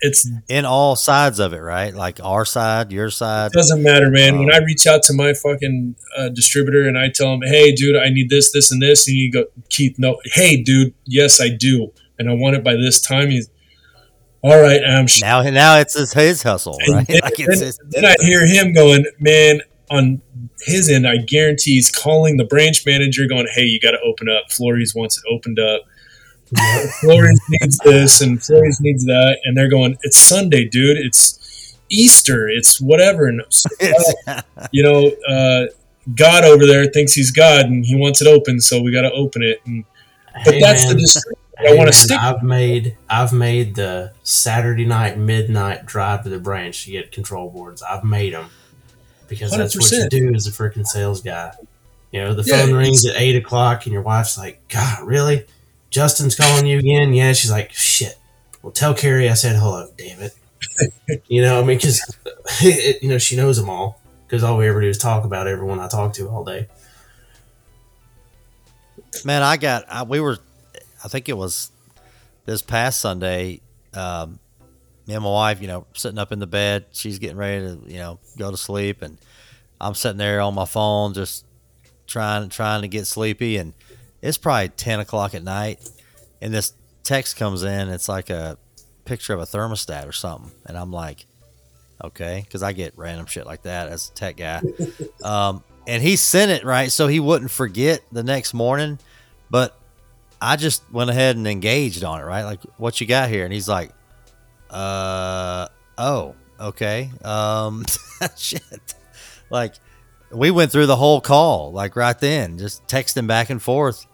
[0.00, 1.94] it's in all sides of it, right?
[1.94, 3.52] Like our side, your side.
[3.52, 4.38] doesn't matter, man.
[4.38, 7.72] when Um, I reach out to my fucking uh, distributor and I tell him, "Hey,
[7.72, 11.40] dude, I need this, this, and this," and you go, "Keith, no, hey, dude, yes,
[11.40, 13.50] I do, and I want it by this time." He's
[14.42, 14.80] all right.
[14.84, 17.06] I'm sh- Now, now it's his, his hustle, right?
[17.08, 20.20] then, Like it's, then- it's then I hear him going, "Man." On
[20.66, 24.28] his end, I guarantee he's calling the branch manager, going, "Hey, you got to open
[24.28, 24.52] up.
[24.52, 25.80] Flores wants it opened up.
[27.00, 30.96] Flores needs this, and Flores needs that." And they're going, "It's Sunday, dude.
[30.96, 32.48] It's Easter.
[32.48, 33.40] It's whatever." And
[33.80, 34.42] it's-
[34.72, 35.66] you know, uh,
[36.14, 39.12] God over there thinks he's God and he wants it open, so we got to
[39.12, 39.60] open it.
[39.66, 39.84] And,
[40.44, 42.18] but Hey, that's man, the district I hey, want to stick.
[42.18, 47.50] I've made I've made the Saturday night midnight drive to the branch to get control
[47.50, 47.82] boards.
[47.82, 48.48] I've made them
[49.28, 51.52] because that's what you do as a freaking sales guy.
[52.12, 55.44] You know, the Yeah, phone rings at eight o'clock, and your wife's like, "God, really?
[55.90, 58.18] Justin's calling you again?" Yeah, she's like, "Shit."
[58.62, 59.88] Well, tell Carrie I said hello.
[59.96, 60.34] Damn it.
[61.28, 62.00] you know, I mean, because
[63.02, 64.00] you know she knows them all.
[64.26, 66.68] Because all we ever do is talk about everyone I talk to all day.
[69.24, 69.84] Man, I got.
[69.88, 70.38] I, we were.
[71.02, 71.70] I think it was
[72.44, 73.60] this past Sunday.
[73.94, 74.38] Um,
[75.06, 76.86] me and my wife, you know, sitting up in the bed.
[76.92, 79.16] She's getting ready to, you know, go to sleep, and
[79.80, 81.46] I'm sitting there on my phone, just
[82.06, 83.56] trying trying to get sleepy.
[83.56, 83.72] And
[84.22, 85.88] it's probably ten o'clock at night,
[86.40, 87.88] and this text comes in.
[87.88, 88.58] It's like a
[89.04, 91.26] picture of a thermostat or something, and I'm like,
[92.02, 94.62] okay, because I get random shit like that as a tech guy.
[95.24, 98.98] um, and he sent it right so he wouldn't forget the next morning.
[99.50, 99.78] But
[100.40, 102.44] I just went ahead and engaged on it, right?
[102.44, 103.44] Like, what you got here?
[103.44, 103.90] And he's like,
[104.70, 107.10] uh, oh, okay.
[107.24, 107.84] Um,
[108.36, 108.94] shit.
[109.50, 109.74] Like,
[110.30, 114.06] we went through the whole call, like right then, just texting back and forth.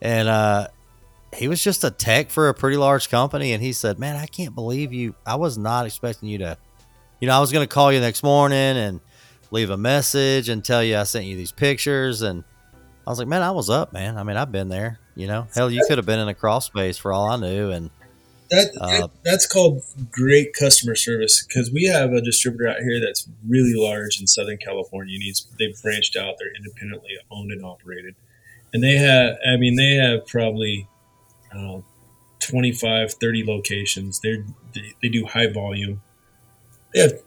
[0.00, 0.68] And, uh,
[1.34, 3.52] he was just a tech for a pretty large company.
[3.52, 5.14] And he said, man, I can't believe you.
[5.24, 6.56] I was not expecting you to,
[7.20, 9.00] you know, I was going to call you next morning and
[9.50, 12.22] leave a message and tell you I sent you these pictures.
[12.22, 12.44] And
[13.06, 14.16] I was like, man, I was up, man.
[14.16, 14.98] I mean, I've been there.
[15.14, 17.70] You know, hell, you could have been in a crawl space for all I knew.
[17.70, 17.90] And
[18.50, 23.00] That, Uh, that that's called great customer service because we have a distributor out here
[23.00, 25.18] that's really large in Southern California.
[25.20, 28.14] He's, they've branched out; they're independently owned and operated,
[28.72, 29.36] and they have.
[29.46, 30.88] I mean, they have probably
[31.52, 31.82] I
[32.40, 34.20] 25, 30 locations.
[34.20, 34.44] They're,
[34.74, 36.02] they they do high volume.
[36.94, 37.20] They have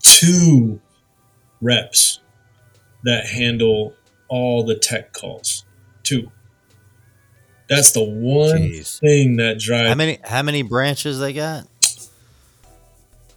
[0.00, 0.80] two
[1.60, 2.20] reps
[3.04, 3.94] that handle
[4.28, 5.64] all the tech calls.
[6.02, 6.30] Two.
[7.74, 8.98] That's the one Jeez.
[9.00, 9.88] thing that drives.
[9.88, 11.66] How many how many branches they got?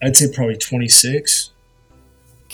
[0.03, 1.51] I'd say probably 26.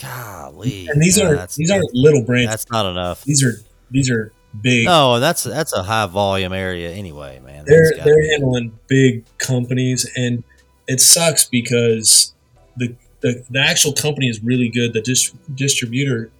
[0.00, 0.86] Golly.
[0.88, 2.50] And these that's, these aren't little branches.
[2.50, 3.24] that's not enough.
[3.24, 3.54] These are
[3.90, 4.84] these are big.
[4.84, 7.64] No, that's that's a high volume area anyway, man.
[7.66, 10.44] they're they're handling big companies, and
[10.86, 12.32] it sucks because
[12.76, 14.92] the the, the actual company is really good.
[14.92, 16.30] The dis- distributor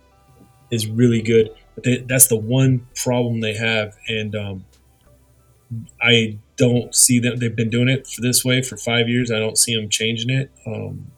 [0.70, 4.64] is really good, but they, that's the one problem they have, and um,
[6.00, 7.38] I don't see them.
[7.38, 9.30] They've been doing it for this way for five years.
[9.30, 11.10] I don't see them changing it, um,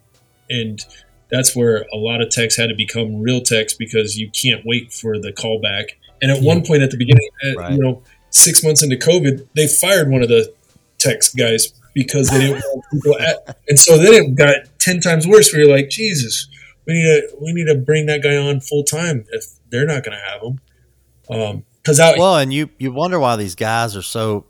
[0.49, 0.85] and
[1.31, 4.93] that's where a lot of techs had to become real techs because you can't wait
[4.93, 5.91] for the callback.
[6.23, 7.73] And at one point at the beginning, uh, Right.
[7.73, 10.53] you know, six months into COVID, they fired one of the
[10.99, 15.27] techs guys because they didn't want people at, and so then it got ten times
[15.27, 15.53] worse.
[15.53, 16.49] Where you're like, Jesus,
[16.87, 20.05] we need to we need to bring that guy on full time if they're not
[20.05, 21.65] going to have him.
[21.85, 24.47] Because out Well, and you you wonder why these guys are so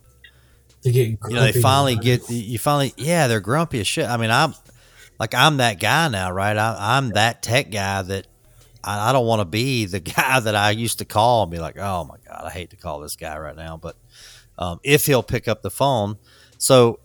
[0.83, 4.09] They get you know they finally get you finally yeah they're grumpy as shit.
[4.09, 4.55] I mean I'm
[5.19, 6.57] like I'm that guy now, right?
[6.57, 8.27] I, I'm that tech guy that
[8.85, 11.59] I, I don't want to be the guy that I used to call and be
[11.59, 13.97] like, oh my god, I hate to call this guy right now, but
[14.57, 16.17] um, if he'll pick up the phone,
[16.59, 17.01] so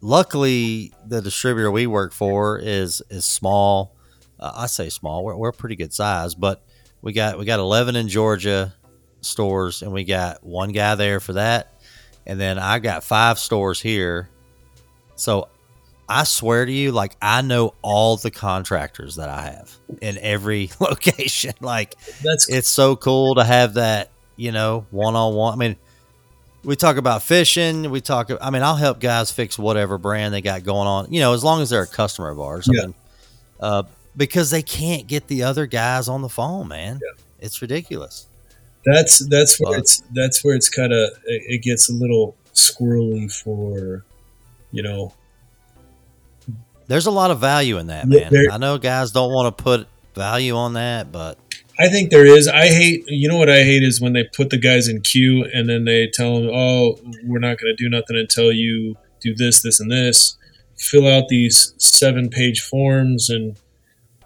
[0.00, 3.94] luckily the distributor we work for is is small.
[4.40, 5.24] Uh, I say small.
[5.24, 6.62] We're, we're pretty good size, but
[7.02, 8.74] we got we got 11 in Georgia
[9.26, 11.80] stores, and we got one guy there for that,
[12.26, 14.28] and then I got five stores here.
[15.16, 15.48] So
[16.08, 20.70] I swear to you, like I know all the contractors that I have in every
[20.80, 21.54] location.
[21.60, 25.52] Like that's it's so cool to have that, you know, one on one.
[25.52, 25.76] I mean,
[26.62, 27.90] we talk about fishing.
[27.90, 28.30] We talk.
[28.40, 31.12] I mean, I'll help guys fix whatever brand they got going on.
[31.12, 32.68] You know, as long as they're a customer of ours.
[32.70, 32.82] Yeah.
[32.82, 32.94] I mean,
[33.58, 33.82] uh,
[34.16, 37.00] because they can't get the other guys on the phone, man.
[37.02, 37.22] Yeah.
[37.38, 38.25] It's ridiculous.
[38.86, 42.34] That's that's where But- it's that's where it's kind of it, it gets a little
[42.54, 44.04] squirrely for
[44.72, 45.12] you know
[46.88, 48.32] There's a lot of value in that, man.
[48.32, 51.36] there- I know guys don't want to put value on that, but
[51.78, 52.48] I think there is.
[52.48, 53.04] I hate.
[53.06, 55.84] You know what I hate is when they put the guys in queue and then
[55.84, 59.78] they tell them, "Oh, we're not going to do nothing until you do this, this,
[59.80, 60.36] and this."
[60.78, 63.56] Fill out these seven-page forms, and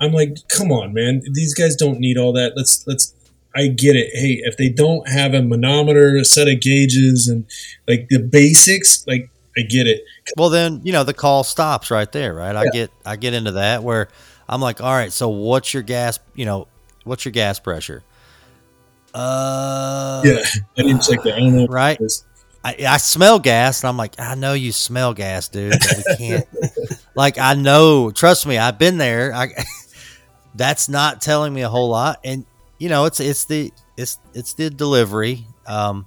[0.00, 1.22] I'm like, "Come on, man!
[1.32, 2.52] These guys don't need all that.
[2.56, 3.14] Let's let's."
[3.54, 4.10] I get it.
[4.14, 7.46] Hey, if they don't have a manometer, a set of gauges, and
[7.88, 10.04] like the basics, like I get it.
[10.36, 12.54] Well, then you know the call stops right there, right?
[12.54, 14.08] I get I get into that where
[14.48, 16.18] I'm like, all right, so what's your gas?
[16.34, 16.68] You know,
[17.04, 18.02] what's your gas pressure?
[19.12, 20.42] Uh, Yeah,
[20.78, 21.34] I didn't check that.
[21.34, 21.66] I don't know.
[21.66, 22.00] Right.
[22.62, 25.72] I, I smell gas, and I'm like, I know you smell gas, dude.
[25.72, 26.48] But we can't.
[27.14, 28.10] like, I know.
[28.10, 29.32] Trust me, I've been there.
[29.34, 29.48] I.
[30.54, 32.44] that's not telling me a whole lot, and
[32.80, 35.46] you know, it's it's the it's it's the delivery.
[35.66, 36.06] Um,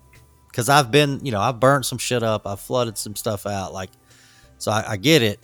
[0.54, 2.46] because I've been, you know, I've burnt some shit up.
[2.46, 3.74] I've flooded some stuff out.
[3.74, 3.90] Like,
[4.60, 5.40] so I, I get it.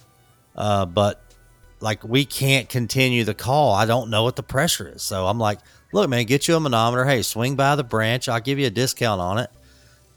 [0.55, 1.33] Uh, but
[1.79, 3.73] like, we can't continue the call.
[3.73, 5.01] I don't know what the pressure is.
[5.01, 5.61] So I'm like,
[5.93, 7.05] look, man, get you a manometer.
[7.05, 8.29] Hey, swing by the branch.
[8.29, 9.49] I'll give you a discount on it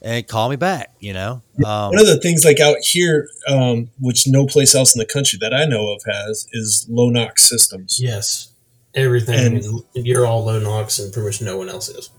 [0.02, 1.40] and call me back, you know?
[1.64, 5.06] Um, One of the things like out here, um, which no place else in the
[5.06, 7.98] country that I know of has, is low NOx systems.
[7.98, 8.51] Yes.
[8.94, 9.56] Everything.
[9.56, 12.10] And- you're all low NOx and pretty much no one else is.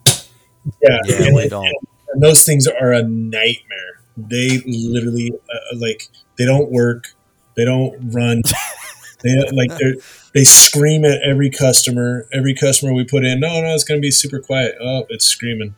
[0.81, 1.67] Yeah, yeah, and, we don't.
[2.13, 3.99] and those things are a nightmare.
[4.15, 6.07] They literally uh, like
[6.37, 7.13] they don't work.
[7.55, 8.41] They don't run.
[9.23, 9.95] they like they
[10.33, 12.27] they scream at every customer.
[12.31, 14.75] Every customer we put in, no, no, it's going to be super quiet.
[14.81, 15.75] Oh, it's screaming.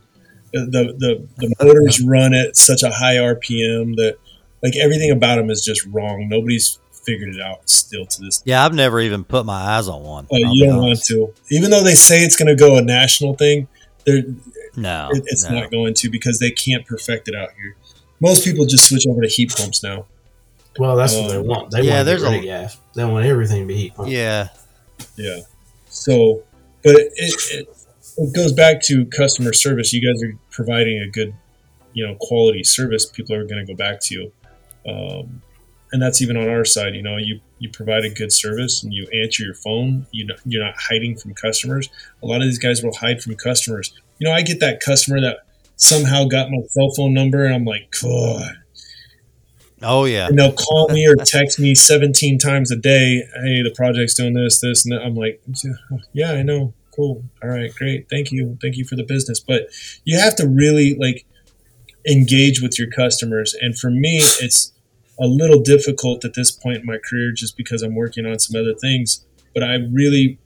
[0.53, 4.17] The, the the the motors run at such a high RPM that
[4.61, 6.27] like everything about them is just wrong.
[6.29, 10.01] Nobody's figured it out still to this Yeah, I've never even put my eyes on
[10.03, 10.25] one.
[10.25, 13.35] Uh, you don't want to, even though they say it's going to go a national
[13.35, 13.67] thing.
[14.05, 14.23] They're,
[14.75, 15.59] No, it, it's no.
[15.61, 17.75] not going to because they can't perfect it out here.
[18.21, 20.05] Most people just switch over to heat pumps now.
[20.77, 21.71] Well, that's what they Um, want.
[21.71, 22.77] They yeah, want there's a- of gas.
[22.95, 24.09] They want everything to be heat pump.
[24.09, 24.49] Yeah,
[25.15, 25.39] Yeah.
[25.89, 26.43] So,
[26.83, 27.67] but it, it,
[28.17, 29.93] it goes back to customer service.
[29.93, 31.33] You guys are providing a good,
[31.93, 33.05] you know, quality service.
[33.05, 34.31] People are going to go back to you,
[34.91, 35.41] um,
[35.95, 36.93] and that's even on our side.
[36.93, 40.07] You know, you you provide a good service and you answer your phone.
[40.11, 41.89] You know, you're not hiding from customers.
[42.21, 43.93] A lot of these guys will hide from customers.
[44.19, 45.45] You know, I get that customer that
[45.77, 48.57] somehow got my cell phone number, and I'm like, God.
[49.81, 50.27] Oh yeah.
[50.27, 54.33] and they'll call me or text me 17 times a day hey the project's doing
[54.33, 55.03] this this and that.
[55.03, 55.43] i'm like
[56.13, 59.67] yeah i know cool all right great thank you thank you for the business but
[60.05, 61.25] you have to really like
[62.09, 64.71] engage with your customers and for me it's
[65.19, 68.59] a little difficult at this point in my career just because i'm working on some
[68.59, 70.37] other things but i really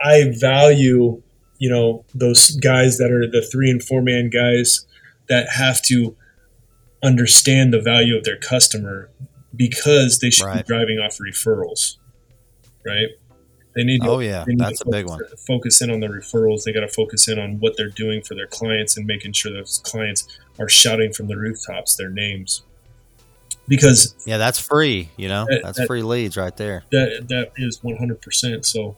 [0.00, 1.20] i value
[1.58, 4.86] you know those guys that are the three and four man guys
[5.28, 6.16] that have to
[7.02, 9.10] understand the value of their customer
[9.54, 10.58] because they should Right.
[10.58, 11.96] be driving off referrals,
[12.84, 13.08] right?
[13.74, 14.02] They need.
[14.02, 14.44] To, Oh yeah.
[14.56, 15.18] That's a big one.
[15.20, 16.64] focus, Focus in on the referrals.
[16.64, 19.52] They got to focus in on what they're doing for their clients and making sure
[19.52, 20.26] those clients
[20.58, 22.62] are shouting from the rooftops their names,
[23.70, 25.08] because Yeah, that's free.
[25.16, 26.82] You know, That- that's that- free leads right there.
[26.92, 28.96] that that is 100% so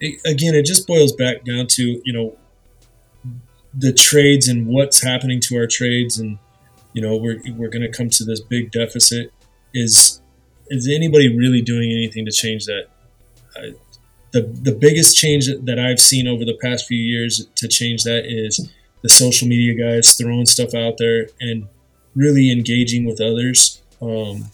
[0.00, 2.36] it, again it just boils back down to you know
[3.72, 6.38] the trades and what's happening to our trades and
[6.92, 9.32] you know we're, we're going to come to this big deficit
[9.72, 10.20] is
[10.68, 12.86] is anybody really doing anything to change that
[13.56, 13.74] I,
[14.32, 18.24] the the biggest change that I've seen over the past few years to change that
[18.26, 18.68] is
[19.02, 21.68] the social media guys throwing stuff out there and
[22.16, 24.46] really engaging with others um,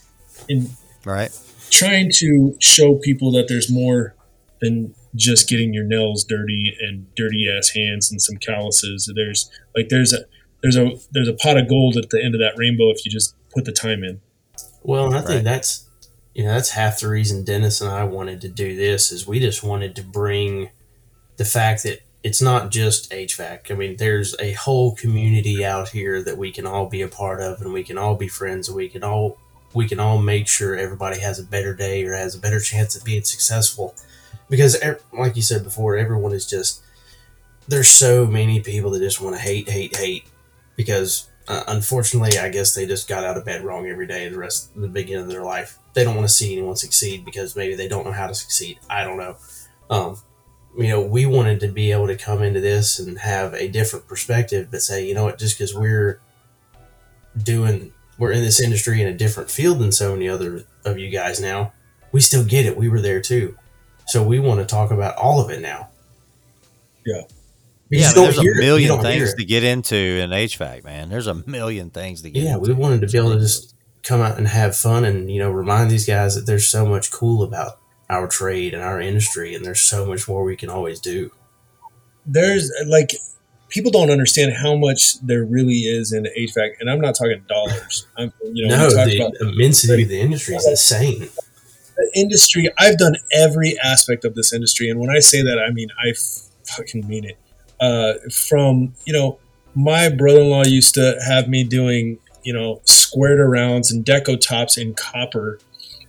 [0.49, 0.71] in
[1.05, 1.31] Right.
[1.71, 4.15] trying to show people that there's more
[4.61, 9.11] than just getting your nails dirty and dirty ass hands and some calluses.
[9.15, 10.25] There's like there's a
[10.63, 13.11] there's a there's a pot of gold at the end of that rainbow if you
[13.11, 14.21] just put the time in.
[14.83, 15.45] Well, and I Right.
[15.45, 15.85] that's
[16.35, 19.41] you know that's half the reason Dennis and I wanted to do this is we
[19.41, 20.71] just wanted to bring
[21.37, 23.71] the fact that it's not just HVAC.
[23.71, 27.41] I mean, there's a whole community out here that we can all be a part
[27.41, 29.39] of, and we can all be friends, and we can all
[29.75, 32.97] we can all make sure everybody has a better day or has a better chance
[32.97, 33.95] at being successful.
[34.51, 34.77] Because,
[35.13, 36.83] like you said before, everyone is just
[37.69, 40.25] there's so many people that just want to hate, hate, hate
[40.75, 44.39] because uh, unfortunately, I guess they just got out of bed wrong every day the
[44.39, 45.79] rest the beginning of their life.
[45.95, 48.81] They don't want to see anyone succeed because maybe they don't know how to succeed.
[48.91, 49.37] I don't know.
[49.89, 50.17] Um,
[50.77, 54.07] you know, we wanted to be able to come into this and have a different
[54.07, 56.21] perspective, but say, you know what, just because we're
[57.37, 61.11] doing, we're in this industry in a different field than so many other of you
[61.11, 61.73] guys now,
[62.13, 62.77] we still get it.
[62.77, 63.57] We were there too.
[64.07, 65.89] So we want to talk about all of it now.
[67.05, 67.23] Yeah.
[67.89, 68.61] You Yeah, I mean, there's a hear it.
[68.61, 71.09] Million things to get into in HVAC, man.
[71.09, 72.69] There's a million things to get yeah, into.
[72.69, 75.51] we wanted to be able to just come out and have fun and you know
[75.51, 79.65] remind these guys that there's so much cool about our trade and our industry and
[79.65, 81.31] there's so much more we can always do
[82.25, 83.13] There's like
[83.69, 88.07] people don't understand how much there really is in HVAC, and I'm not talking dollars.
[88.17, 91.29] I'm you know no the about immensity of the industry is insane
[91.97, 92.69] the industry.
[92.79, 96.13] I've done every aspect of this industry, and when I say that, I mean I
[96.65, 97.39] fucking mean it.
[97.81, 99.39] Uh, from you know,
[99.75, 104.95] my brother-in-law used to have me doing you know squared arounds and deco tops in
[104.95, 105.59] copper,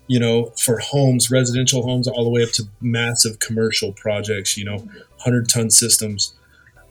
[0.08, 4.58] you know, for homes, residential homes, all the way up to massive commercial projects.
[4.58, 4.88] You know,
[5.20, 6.34] hundred-ton systems.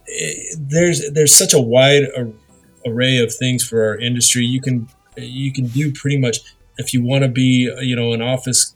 [0.09, 2.29] Eh, There's there's such a wide ar-
[2.87, 4.45] array of things for our industry.
[4.45, 6.39] You can you can do pretty much
[6.79, 8.75] if you want to be you know an office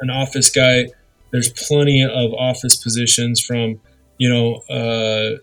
[0.00, 0.88] an office guy
[1.30, 3.80] there's plenty of office positions from
[4.18, 5.36] you know uh,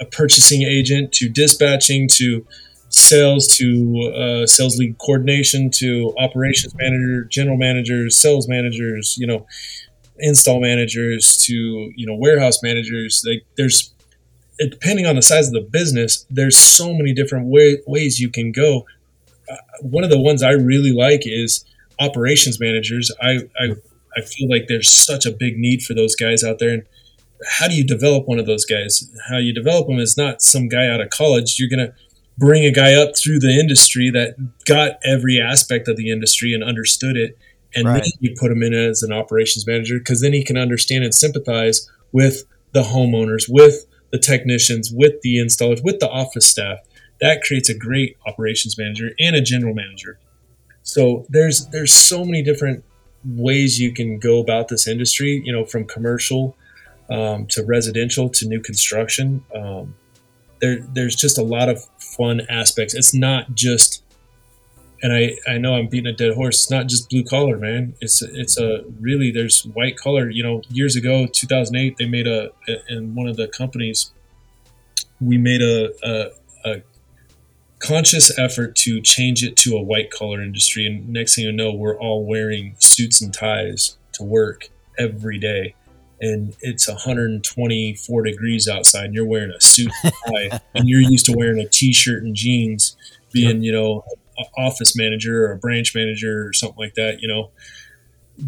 [0.00, 2.46] a purchasing agent to dispatching to
[2.92, 9.46] sales to uh, sales lead coordination to operations manager general managers sales managers you know
[10.18, 11.54] install managers to
[11.96, 13.92] you know warehouse managers like there's
[14.58, 18.52] depending on the size of the business there's so many different way, ways you can
[18.52, 18.86] go
[19.50, 21.64] uh, one of the ones i really like is
[21.98, 23.74] operations managers i i
[24.16, 26.70] I feel like there's such a big need for those guys out there.
[26.70, 26.82] And
[27.46, 29.10] how do you develop one of those guys?
[29.28, 31.56] How you develop them is not some guy out of college.
[31.58, 31.94] You're to
[32.38, 36.64] bring a guy up through the industry that got every aspect of the industry and
[36.64, 37.36] understood it.
[37.74, 38.02] And Right.
[38.02, 41.14] then you put him in as an operations manager because then he can understand and
[41.14, 46.78] sympathize with the homeowners, with the technicians, with the installers, with the office staff.
[47.20, 50.18] That creates a great operations manager and a general manager.
[50.82, 52.84] So there's there's so many different
[53.24, 56.56] ways you can go about this industry, you know, from commercial
[57.08, 59.44] um, to residential to new construction.
[59.54, 59.94] Um,
[60.62, 62.94] there, there's just a lot of fun aspects.
[62.94, 64.02] It's not just,
[65.02, 66.62] and I, I know I'm beating a dead horse.
[66.62, 67.94] It's not just blue collar, man.
[68.00, 70.30] It's, it's a really, there's white collar.
[70.30, 72.52] You know, years ago, 2008, they made a,
[72.88, 74.12] in one of the companies,
[75.20, 76.30] we made a, a,
[76.64, 76.82] a
[77.80, 80.86] conscious effort to change it to a white collar industry.
[80.86, 85.74] And next thing you know, we're all wearing suits and ties to work every day.
[86.22, 91.26] And it's 124 degrees outside, and you're wearing a suit and tie, and you're used
[91.26, 92.96] to wearing a t-shirt and jeans,
[93.32, 94.04] being you know
[94.56, 97.50] office manager or a branch manager or something like that, you know,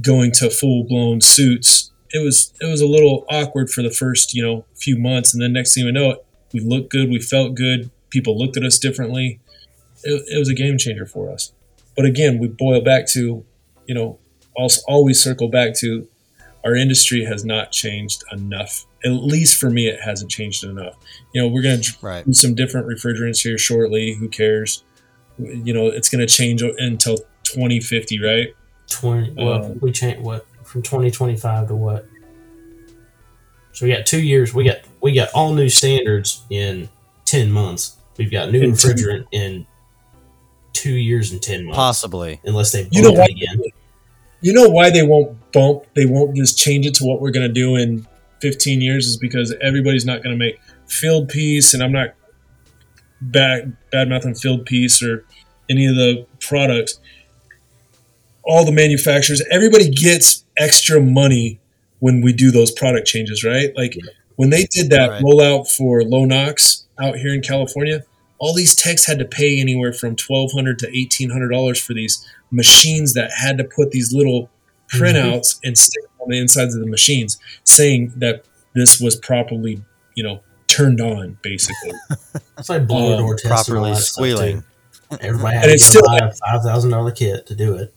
[0.00, 1.90] going to full blown suits.
[2.12, 5.42] It was it was a little awkward for the first you know few months, and
[5.42, 8.62] then next thing we know, it we looked good, we felt good, people looked at
[8.62, 9.40] us differently.
[10.04, 11.52] It, it was a game changer for us.
[11.96, 13.44] But again, we boil back to,
[13.86, 14.18] you know,
[14.56, 16.06] also always circle back to
[16.64, 18.86] our industry has not changed enough.
[19.04, 20.94] At least for me, it hasn't changed enough.
[21.34, 22.24] You know, we're going to Right.
[22.24, 24.14] do some different refrigerants here shortly.
[24.14, 24.82] Who cares?
[25.38, 28.54] You know, it's going to change until 2050, right?
[28.88, 29.32] Twenty.
[29.36, 32.06] Well, Um, we change what from twenty twenty five to what?
[33.72, 34.54] So we got two years.
[34.54, 36.88] We got we got all new standards in
[37.24, 37.96] ten months.
[38.16, 39.66] We've got new In 10 refrigerant in
[40.72, 42.40] two years and ten months, Possibly.
[42.44, 43.30] unless they You know bump what?
[43.30, 43.60] it again.
[44.44, 45.84] You know why they won't bump?
[45.94, 48.06] They won't just change it to what we're going to do in
[48.42, 52.10] 15 years is because everybody's not going to make Fieldpiece, and I'm not
[53.22, 55.24] bad bad mouthing Fieldpiece or
[55.70, 57.00] any of the products.
[58.42, 61.58] All the manufacturers, everybody gets extra money
[62.00, 63.74] when we do those product changes, right?
[63.74, 63.96] Like
[64.36, 65.22] when they did that Right.
[65.22, 68.04] rollout for low NOx out here in California,
[68.38, 71.94] all these techs had to pay anywhere from twelve hundred to eighteen hundred dollars for
[71.94, 72.22] these
[72.54, 74.48] machines that had to put these little
[74.92, 78.44] printouts and stick on the insides of the machines, saying that
[78.74, 79.82] this was properly,
[80.14, 81.92] you know, turned on, basically.
[82.58, 84.64] It's like blower Um, door testing, all Properly squealing.
[85.20, 87.92] Everybody had And to it's still- buy a five thousand dollar kit to do it.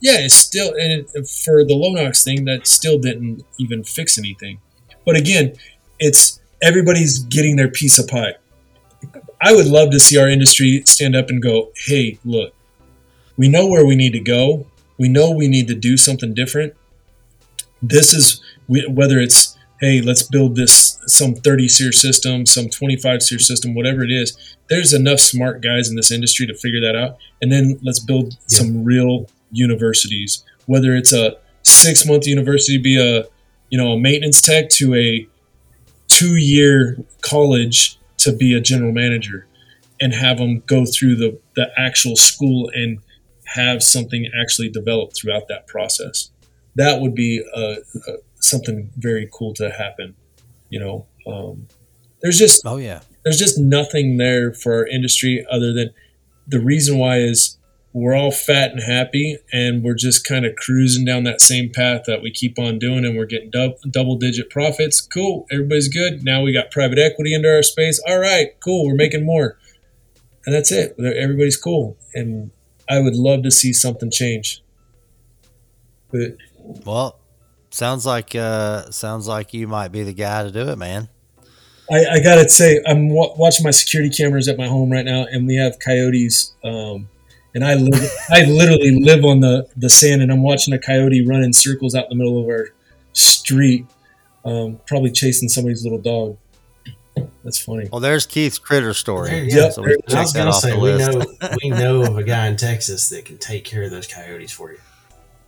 [0.00, 4.18] yeah, it's still and it, for the low NOx thing that still didn't even fix
[4.18, 4.60] anything.
[5.04, 5.54] But again,
[5.98, 8.34] it's everybody's getting their piece of pie.
[9.40, 12.54] I would love to see our industry stand up and go, "Hey, look,
[13.36, 14.66] we know where we need to go.
[14.98, 16.74] We know we need to do something different.
[17.80, 23.40] This is whether it's hey, let's build this some 30 seer system, some 25 seer
[23.40, 24.56] system, whatever it is.
[24.70, 28.34] There's enough smart guys in this industry to figure that out, and then let's build
[28.48, 28.58] Yeah.
[28.58, 30.44] some real universities.
[30.66, 33.24] Whether it's a six month university, to be a
[33.70, 35.26] you know a maintenance tech to a
[36.06, 39.46] two year college to be a general manager,
[40.00, 43.00] and have them go through the the actual school and
[43.54, 46.30] have something actually developed throughout that process.
[46.74, 47.76] That would be uh,
[48.08, 50.14] uh, something very cool to happen.
[50.70, 51.68] You know, um,
[52.22, 53.00] there's just Oh yeah.
[53.24, 55.90] there's just nothing there for our industry other than
[56.46, 57.58] the reason why is
[57.94, 62.04] we're all fat and happy and we're just kind of cruising down that same path
[62.06, 65.00] that we keep on doing and we're getting dub- double digit profits.
[65.02, 65.46] Cool.
[65.52, 66.24] Everybody's good.
[66.24, 68.00] Now we got private equity into our space.
[68.08, 68.58] All right.
[68.60, 68.86] Cool.
[68.86, 69.58] We're making more.
[70.46, 70.96] And that's it.
[70.98, 71.98] Everybody's cool.
[72.14, 72.50] And
[72.88, 74.62] i would love to see something change
[76.12, 76.36] but
[76.84, 77.18] Well,
[77.70, 81.08] sounds like uh sounds like you might be the guy to do it, man.
[81.90, 85.24] I, I gotta say, I'm wa- watching my security cameras at my home right now,
[85.24, 86.54] and we have coyotes.
[86.62, 87.08] Um,
[87.54, 91.26] and I live, I literally live on the the sand, and I'm watching a coyote
[91.26, 92.68] run in circles out in the middle of our
[93.14, 93.86] street,
[94.44, 96.36] um, probably chasing somebody's little dog.
[97.44, 97.88] That's funny.
[97.90, 99.30] Well, there's Keith's critter story.
[99.30, 99.72] There you.
[99.72, 101.22] So we I was gonna say we know
[101.62, 104.72] we know of a guy in Texas that can take care of those coyotes for
[104.72, 104.78] you.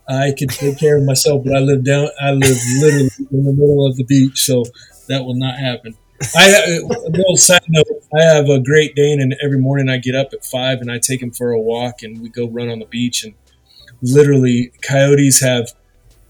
[0.08, 2.08] I could take care of myself, but I live down.
[2.20, 4.64] I live literally in the middle of the beach, so
[5.08, 5.94] that will not happen.
[6.36, 7.86] I uh, a little side note.
[8.16, 10.98] I have a Great Dane, and every morning I get up at five and I
[10.98, 13.24] take him for a walk, and we go run on the beach.
[13.24, 13.34] And
[14.02, 15.72] literally, coyotes have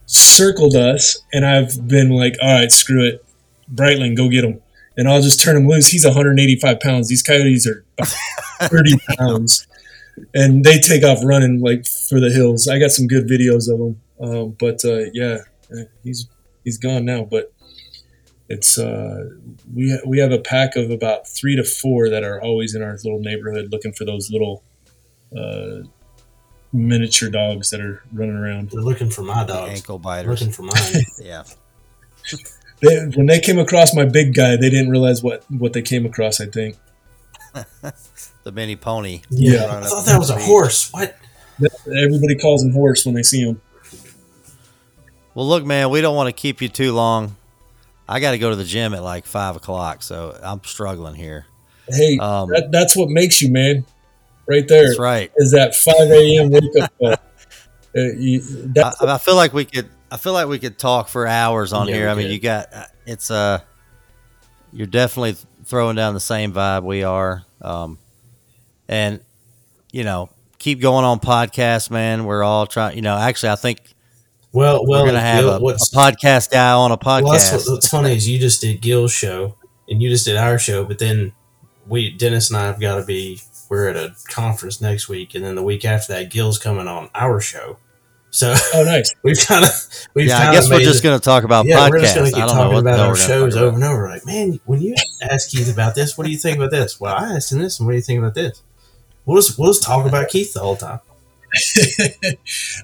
[0.07, 3.25] circled us, and I've been like, "All right, screw it,
[3.73, 4.61] Brightling, go get him."
[4.97, 5.89] And I'll just turn him loose.
[5.89, 7.09] He's 185 pounds.
[7.09, 7.85] These coyotes are
[8.69, 9.67] 30 pounds
[10.33, 12.69] and they take off running like for the hills.
[12.69, 15.39] I got some good videos of them, um, but uh, yeah,
[16.03, 16.29] he's
[16.63, 17.25] he's gone now.
[17.25, 17.53] But
[18.49, 19.31] it's uh,
[19.75, 22.83] we ha- we have a pack of about three to four that are always in
[22.83, 24.63] our little neighborhood looking for those little
[25.37, 25.83] uh,
[26.73, 28.71] miniature dogs that are running around.
[28.71, 29.73] They're looking for my dogs.
[29.73, 30.41] Ankle biters.
[30.41, 31.05] Looking for mine.
[31.21, 31.45] Yeah.
[32.81, 36.05] They, when they came across my big guy, they didn't realize what what they came
[36.07, 36.41] across.
[36.41, 36.77] I think
[38.45, 39.23] The mini pony.
[39.31, 39.65] Yeah.
[39.65, 40.91] I thought that was a horse.
[40.93, 41.17] What?
[41.87, 43.61] everybody calls him horse when they see him.
[45.35, 47.37] Well, look, man, we don't want to keep you too long.
[48.09, 51.47] I got to go to the gym at like five o'clock, so I'm struggling here.
[51.89, 53.87] Hey, Um, that, that's what makes you man,
[54.47, 54.89] right there.
[54.89, 55.33] That's right.
[55.37, 56.51] is that 5 a.m.
[56.51, 57.15] wake up call.
[57.97, 58.43] Uh, you,
[58.77, 59.89] I, I feel like we could.
[60.15, 62.09] I feel like we could talk for hours on Yeah, here.
[62.09, 62.33] I mean, could.
[62.35, 63.59] you got uh, it's uh,
[64.73, 67.99] you're definitely throwing down the same vibe we are, um,
[68.87, 69.19] and
[69.91, 72.27] you know, keep going on podcasts, man.
[72.27, 72.95] We're all trying.
[72.95, 73.81] You know, actually, I think
[74.53, 77.23] Well, well, we're gonna have Gil, a, a podcast guy on a podcast.
[77.23, 79.57] Well, that's what, what's funny is you just did Gil's show
[79.89, 81.33] and you just did our show, but then
[81.89, 85.35] we Dennis and I have got to be we're we're at a conference next week,
[85.35, 87.79] and then the week after that, Gil's coming on our show.
[88.35, 89.15] So Oh, nice.
[89.23, 89.71] we've kind of
[90.13, 92.45] we've yeah, I guess we're just going to talk about yeah, we're just gonna keep
[92.47, 93.69] talking about our shows talk about.
[93.69, 94.09] over and over.
[94.09, 96.99] Like, man, when you ask Keith about this, what do you think about this?
[96.99, 98.61] Well, I asked him this, and what do you think about this?
[99.25, 100.99] We'll just we'll just talk about Keith the whole time.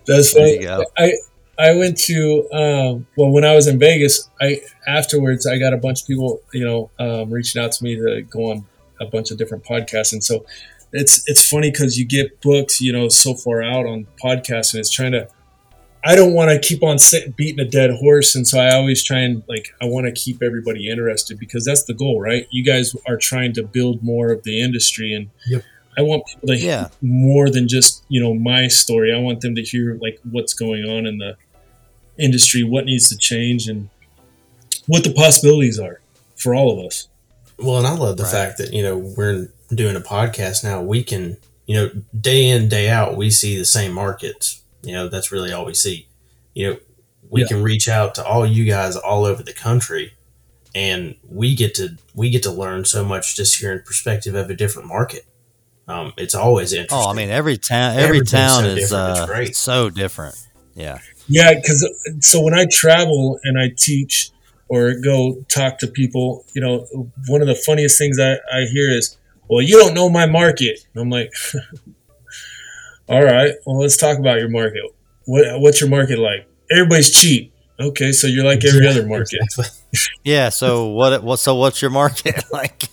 [0.06, 0.86] That's There funny.
[0.96, 1.14] I
[1.58, 4.30] I went to um, well when I was in Vegas.
[4.40, 7.96] I afterwards I got a bunch of people you know um, reaching out to me
[7.96, 8.66] to go on
[9.00, 10.46] a bunch of different podcasts, and so
[10.92, 14.78] it's it's funny because you get booked you know so far out on podcasts, and
[14.78, 15.28] it's trying to.
[16.04, 19.02] I don't want to keep on sit, beating a dead horse, and so I always
[19.04, 22.46] try and like I want to keep everybody interested because that's the goal, right?
[22.50, 25.62] You guys are trying to build more of the industry, and Yep.
[25.98, 26.88] I want people to Yeah.
[27.02, 29.12] more than just you know my story.
[29.12, 31.36] I want them to hear like what's going on in the
[32.18, 33.88] industry, what needs to change, and
[34.86, 36.00] what the possibilities are
[36.36, 37.08] for all of us.
[37.58, 38.32] Well, and I love the Right.
[38.32, 40.80] fact that you know we're doing a podcast now.
[40.80, 41.36] We can
[41.66, 44.59] you know day in day out we see the same markets.
[44.82, 46.08] You know that's really all we see.
[46.54, 46.76] You know
[47.28, 47.46] we Yeah.
[47.48, 50.14] can reach out to all you guys all over the country,
[50.74, 54.54] and we get to we get to learn so much just hearing perspective of a
[54.54, 55.26] different market.
[55.88, 56.98] Um, it's always interesting.
[56.98, 59.10] Oh, I mean, every town, every Everything's town so is different.
[59.10, 59.56] It's uh, great.
[59.56, 60.36] so different.
[60.74, 60.98] Yeah.
[61.28, 61.88] Yeah, because
[62.20, 64.30] so when I travel and I teach
[64.68, 66.86] or go talk to people, you know,
[67.26, 69.16] one of the funniest things I, I hear is,
[69.48, 71.32] "Well, you don't know my market." I'm like,
[73.10, 74.82] "All right, well, let's talk about your market.
[75.26, 76.46] What what's your market like?
[76.70, 77.52] Everybody's cheap.
[77.78, 79.76] Okay, so you're like every Yeah, other market." exactly.
[80.24, 80.50] Yeah.
[80.50, 81.22] So what?
[81.24, 81.38] What?
[81.38, 82.84] So what's your market like?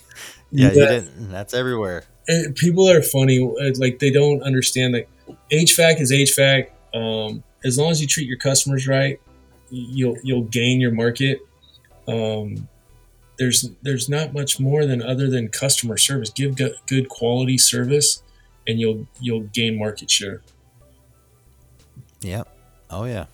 [0.52, 0.88] Yeah, you Yeah.
[0.90, 1.32] didn't.
[1.32, 2.04] That's everywhere.
[2.28, 3.40] and people are funny.
[3.40, 5.08] uh, Like they don't understand that
[5.52, 6.70] HVAC is HVAC.
[6.94, 9.20] Um, as long as you treat your customers right,
[9.70, 11.40] you'll you'll gain your market.
[12.08, 12.68] Um,
[13.38, 16.30] there's there's not much more than other than customer service.
[16.32, 18.24] Give good, good quality service,
[18.68, 20.42] and you'll you'll gain market share.
[22.22, 22.48] Yep.
[22.90, 23.26] Oh yeah.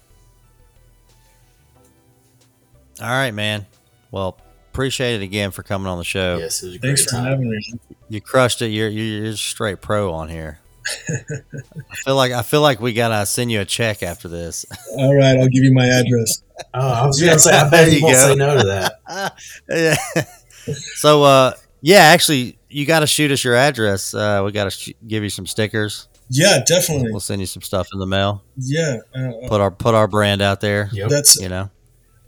[3.02, 3.66] All right, man.
[4.12, 4.38] Well,
[4.72, 6.38] appreciate it again for coming on the show.
[6.38, 7.26] Yes, it was a great Thanks for time.
[7.26, 7.74] having me.
[8.10, 8.68] You crushed it.
[8.68, 10.60] You're you're, you're straight pro on here.
[11.10, 14.66] I feel like I feel like we gotta send you a check after this.
[14.98, 16.40] All right, I'll give you my address.
[16.76, 18.28] Oh, I was gonna say, I There bet he you won't go.
[18.28, 18.64] say no to
[19.08, 19.34] that.
[19.70, 20.76] yeah.
[20.96, 24.14] So, uh, yeah, actually, you got to shoot us your address.
[24.14, 26.08] Uh, we got to sh- give you some stickers.
[26.30, 27.12] Yeah, definitely.
[27.12, 28.44] We'll send you some stuff in the mail.
[28.58, 30.90] Yeah, uh, Put our put our brand out there.
[30.94, 31.10] Yep.
[31.10, 31.70] that's You know.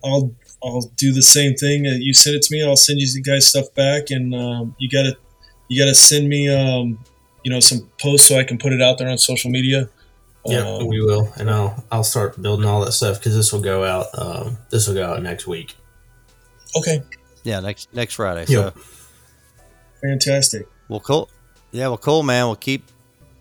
[0.03, 0.31] I'll
[0.63, 1.87] I'll do the same thing.
[1.87, 4.89] Uh, You send it to me, I'll send you guys stuff back, and um, you
[4.89, 5.17] gotta
[5.69, 6.99] you gotta send me um,
[7.43, 9.89] you know some posts so I can put it out there on social media.
[10.45, 13.61] Yeah, Um, we will, and I'll I'll start building all that stuff because this will
[13.61, 14.07] go out.
[14.13, 15.75] Um, this will go out next week.
[16.77, 17.01] okay,
[17.43, 18.45] Yeah, next next Friday.
[18.51, 18.73] Yep.
[18.75, 18.81] So,
[20.09, 20.67] fantastic.
[20.89, 21.29] well, cool.
[21.71, 22.45] Yeah, well, cool, man.
[22.45, 22.83] We'll keep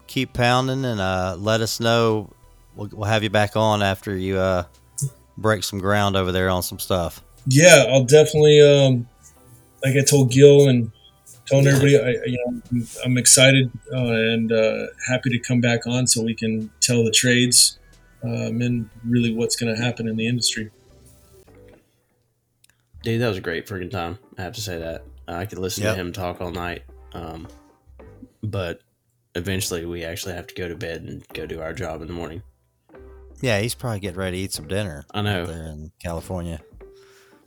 [0.07, 2.31] keep pounding and uh, let us know.
[2.77, 4.65] We'll, we'll have you back on after you uh,
[5.39, 7.23] break some ground over there on some stuff.
[7.47, 9.07] Yeah, I'll definitely um,
[9.85, 10.91] like I told Gil and
[11.47, 15.61] telling everybody, I I- you know I'm- I'm excited uh, and uh, happy to come
[15.61, 17.79] back on so we can tell the trades
[18.23, 20.71] um, and really what's going to happen in the industry.
[23.03, 24.19] Dude, that was a great freaking time.
[24.39, 25.05] I have to say that.
[25.29, 25.95] I could listen Yep.
[25.95, 26.83] to him talk all night.
[27.13, 27.49] Um,
[28.43, 28.81] but
[29.35, 32.13] eventually, we actually have to go to bed and go do our job in the
[32.15, 32.43] morning.
[33.41, 35.47] Yeah, he's probably getting ready to eat some dinner I know.
[35.47, 36.61] there in California.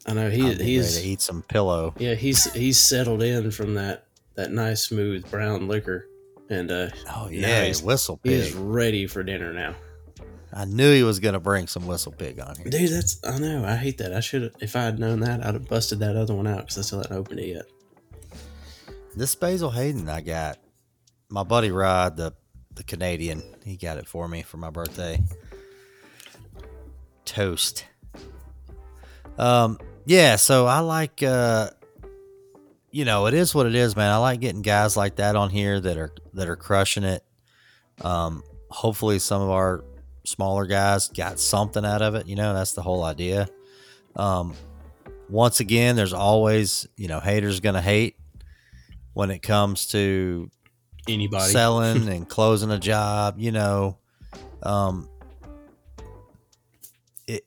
[0.06, 0.30] I know.
[0.30, 1.94] He be ready he's to eat some pillow.
[1.98, 4.06] yeah he's he's settled in from that
[4.36, 6.08] that nice smooth brown liquor,
[6.50, 8.56] and uh, Oh yeah, he's- whistle he's pig.
[8.58, 9.76] ready for dinner now.
[10.54, 12.70] I knew he was gonna bring some WhistlePig on here.
[12.70, 13.66] Dude, that's I know.
[13.66, 14.14] I hate that.
[14.14, 14.56] I should have.
[14.60, 17.00] If I had known that, I'd have busted that other one out because I still
[17.00, 17.66] hadn't opened it yet.
[19.16, 20.60] This Basil Hayden I got.
[21.30, 22.34] My buddy Rod, the
[22.76, 25.22] the Canadian, he got it for me for my birthday.
[27.26, 27.86] Toast.
[29.38, 31.72] Um, yeah, so I like uh
[32.92, 34.12] you know, it is what it is, man.
[34.12, 37.24] I like getting guys like that on here that are that are crushing it.
[38.02, 39.84] Um, hopefully some of our
[40.28, 43.48] smaller guys got something out of it, you know, that's the whole idea.
[44.16, 44.54] Um
[45.30, 48.16] once again, there's always, you know, haters gonna hate
[49.14, 50.50] when it comes to
[51.08, 51.52] Anybody?
[51.52, 53.98] selling and closing a job, you know,
[54.64, 55.10] um,
[57.28, 57.46] it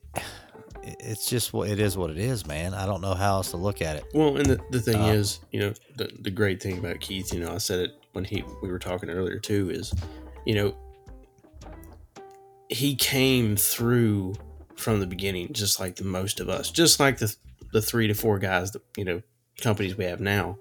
[0.83, 1.95] it's just what it is.
[1.97, 2.73] What it is, man.
[2.73, 4.03] I don't know how else to look at it.
[4.13, 7.33] Well, and the, the thing Uh, is, you know, the, the great thing about Keith,
[7.33, 9.93] you know, I said it when he we were talking earlier too, is,
[10.45, 10.75] you know,
[12.71, 14.35] he came through
[14.75, 17.35] from the beginning, just like the most of us, just like the
[17.73, 19.21] the three to four guys that you know
[19.61, 20.57] companies we have now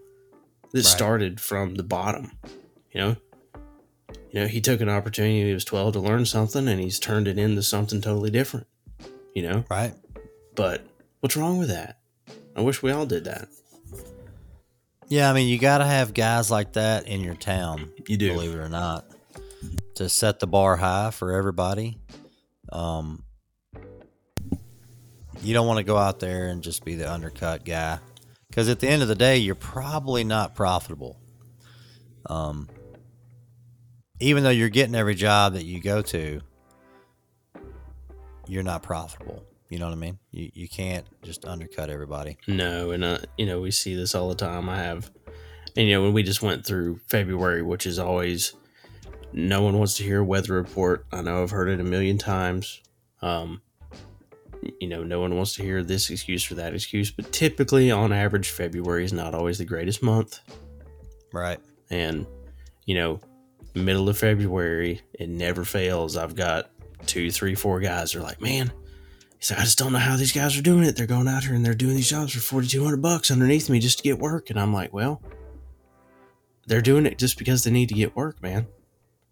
[0.72, 0.84] that Right.
[0.84, 2.32] started from the bottom.
[2.92, 3.16] You know,
[4.32, 7.26] you know, he took an opportunity he was 12 to learn something and he's turned
[7.28, 8.66] it into something totally different,
[9.34, 9.64] you know?
[9.70, 9.94] Right.
[10.56, 10.84] But
[11.20, 11.98] what's wrong with that?
[12.56, 13.48] I wish we all did that.
[15.08, 17.92] Yeah, I mean, you got to have guys like that in your town.
[18.06, 18.32] You do.
[18.32, 19.04] believe it or not,
[19.94, 21.98] to set the bar high for everybody.
[22.72, 23.24] Um,
[25.42, 27.98] you don't want to go out there and just be the undercut guy,
[28.48, 31.18] because at the end of the day, you're probably not profitable.
[32.26, 32.68] Um,
[34.20, 36.40] even though you're getting every job that you go to,
[38.46, 39.44] you're not profitable.
[39.70, 40.18] You know what I mean?
[40.32, 42.36] You you can't just undercut everybody.
[42.46, 44.68] No, and uh, you know we see this all the time.
[44.68, 45.10] I have,
[45.76, 48.52] and you know when we just went through February, which is always
[49.32, 51.06] no one wants to hear a weather report.
[51.12, 52.80] I know I've heard it a million times.
[53.22, 53.62] Um,
[54.80, 58.12] you know, no one wants to hear this excuse or that excuse, but typically, on
[58.12, 60.40] average, February is not always the greatest month.
[61.32, 61.60] Right.
[61.90, 62.26] And
[62.86, 63.20] you know,
[63.74, 66.16] middle of February, it never fails.
[66.16, 66.70] I've got
[67.06, 68.12] two, three, four guys.
[68.12, 68.72] They're like, man.
[69.38, 70.96] He's like, I just don't know how these guys are doing it.
[70.96, 73.70] They're going out here and they're doing these jobs for forty two hundred bucks underneath
[73.70, 74.50] me just to get work.
[74.50, 75.22] And I'm like, well,
[76.66, 78.66] they're doing it just because they need to get work, man.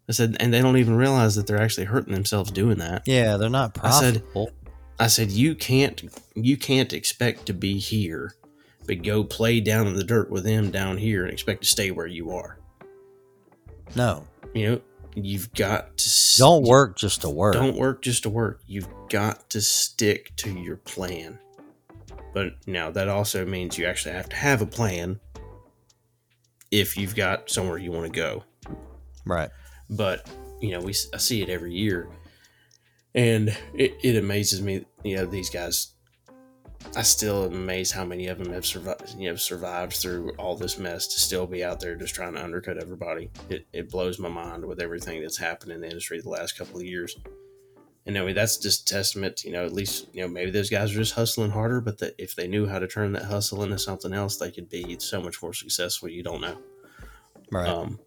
[0.09, 3.03] I said, and they don't even realize that they're actually hurting themselves doing that.
[3.05, 4.51] Yeah, they're not I said- profitable.
[5.01, 6.03] I said, you can't,
[6.35, 8.33] you can't expect to be here,
[8.85, 11.91] but go play down in the dirt with them down here and expect to stay
[11.91, 12.57] where you are.
[13.95, 14.81] no, You know,
[15.15, 17.53] you've got to s- don't work just to work.
[17.53, 18.61] Don't work just to work.
[18.67, 21.39] You've got to stick to your plan.
[22.33, 25.19] But now that also means you actually have to have a plan
[26.71, 28.43] if you've got somewhere you want to go.
[29.25, 29.49] Right.
[29.89, 30.29] But
[30.61, 32.09] you know, we I see it every year,
[33.15, 34.85] and it, it amazes me.
[35.03, 35.93] You know, these guys.
[36.95, 39.15] I still am amazed how many of them have survived.
[39.17, 42.43] You know, survived through all this mess to still be out there just trying to
[42.43, 43.29] undercut everybody.
[43.49, 46.77] It, it blows my mind with everything that's happened in the industry the last couple
[46.77, 47.17] of years.
[48.05, 49.37] And I mean, that's just testament.
[49.37, 51.97] To, you know, at least you know maybe those guys are just hustling harder, but
[51.99, 54.97] that if they knew how to turn that hustle into something else, they could be
[54.99, 56.09] so much more successful.
[56.09, 56.57] You don't know.
[57.51, 57.67] Right.
[57.67, 57.99] Um,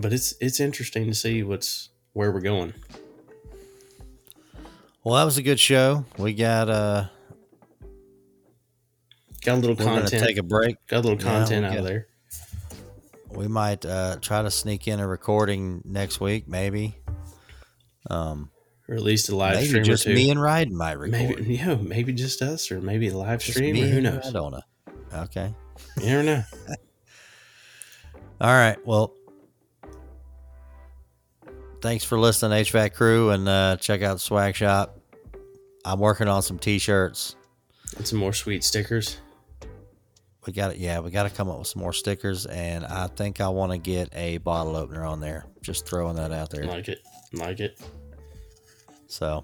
[0.00, 2.74] but it's it's interesting to see what's where we're going.
[5.04, 6.04] well, that was a good show.
[6.18, 7.06] We got uh
[9.42, 10.22] Got a little we're content.
[10.22, 10.76] take a break.
[10.86, 12.06] got a little content we out got- of there.
[13.30, 16.96] We might uh try to sneak in a recording next week, maybe.
[18.10, 18.50] Um
[18.88, 20.14] Or at least a live maybe stream just or two.
[20.16, 21.12] me and Ryden might record.
[21.38, 24.24] maybe you know, maybe just us, or maybe a live Just stream, or who knows?
[24.32, 24.62] Radona.
[25.14, 25.54] Okay.
[25.98, 26.42] You never know.
[28.40, 28.76] All right.
[28.86, 29.14] Well,
[31.80, 34.98] thanks for listening, HVAC crew, and uh, check out Swag Shop.
[35.84, 37.36] I'm working on some T-shirts
[37.96, 39.18] and some more sweet stickers.
[40.46, 40.78] We got it.
[40.78, 43.72] Yeah, we got to come up with some more stickers, and I think I want
[43.72, 45.46] to get a bottle opener on there.
[45.62, 46.64] Just throwing that out there.
[46.64, 47.00] Like it,
[47.32, 47.78] like it.
[49.06, 49.42] So,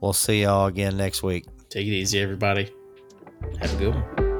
[0.00, 1.46] we'll see y'all again next week.
[1.68, 2.70] Take it easy, everybody.
[3.60, 4.30] Have a good one.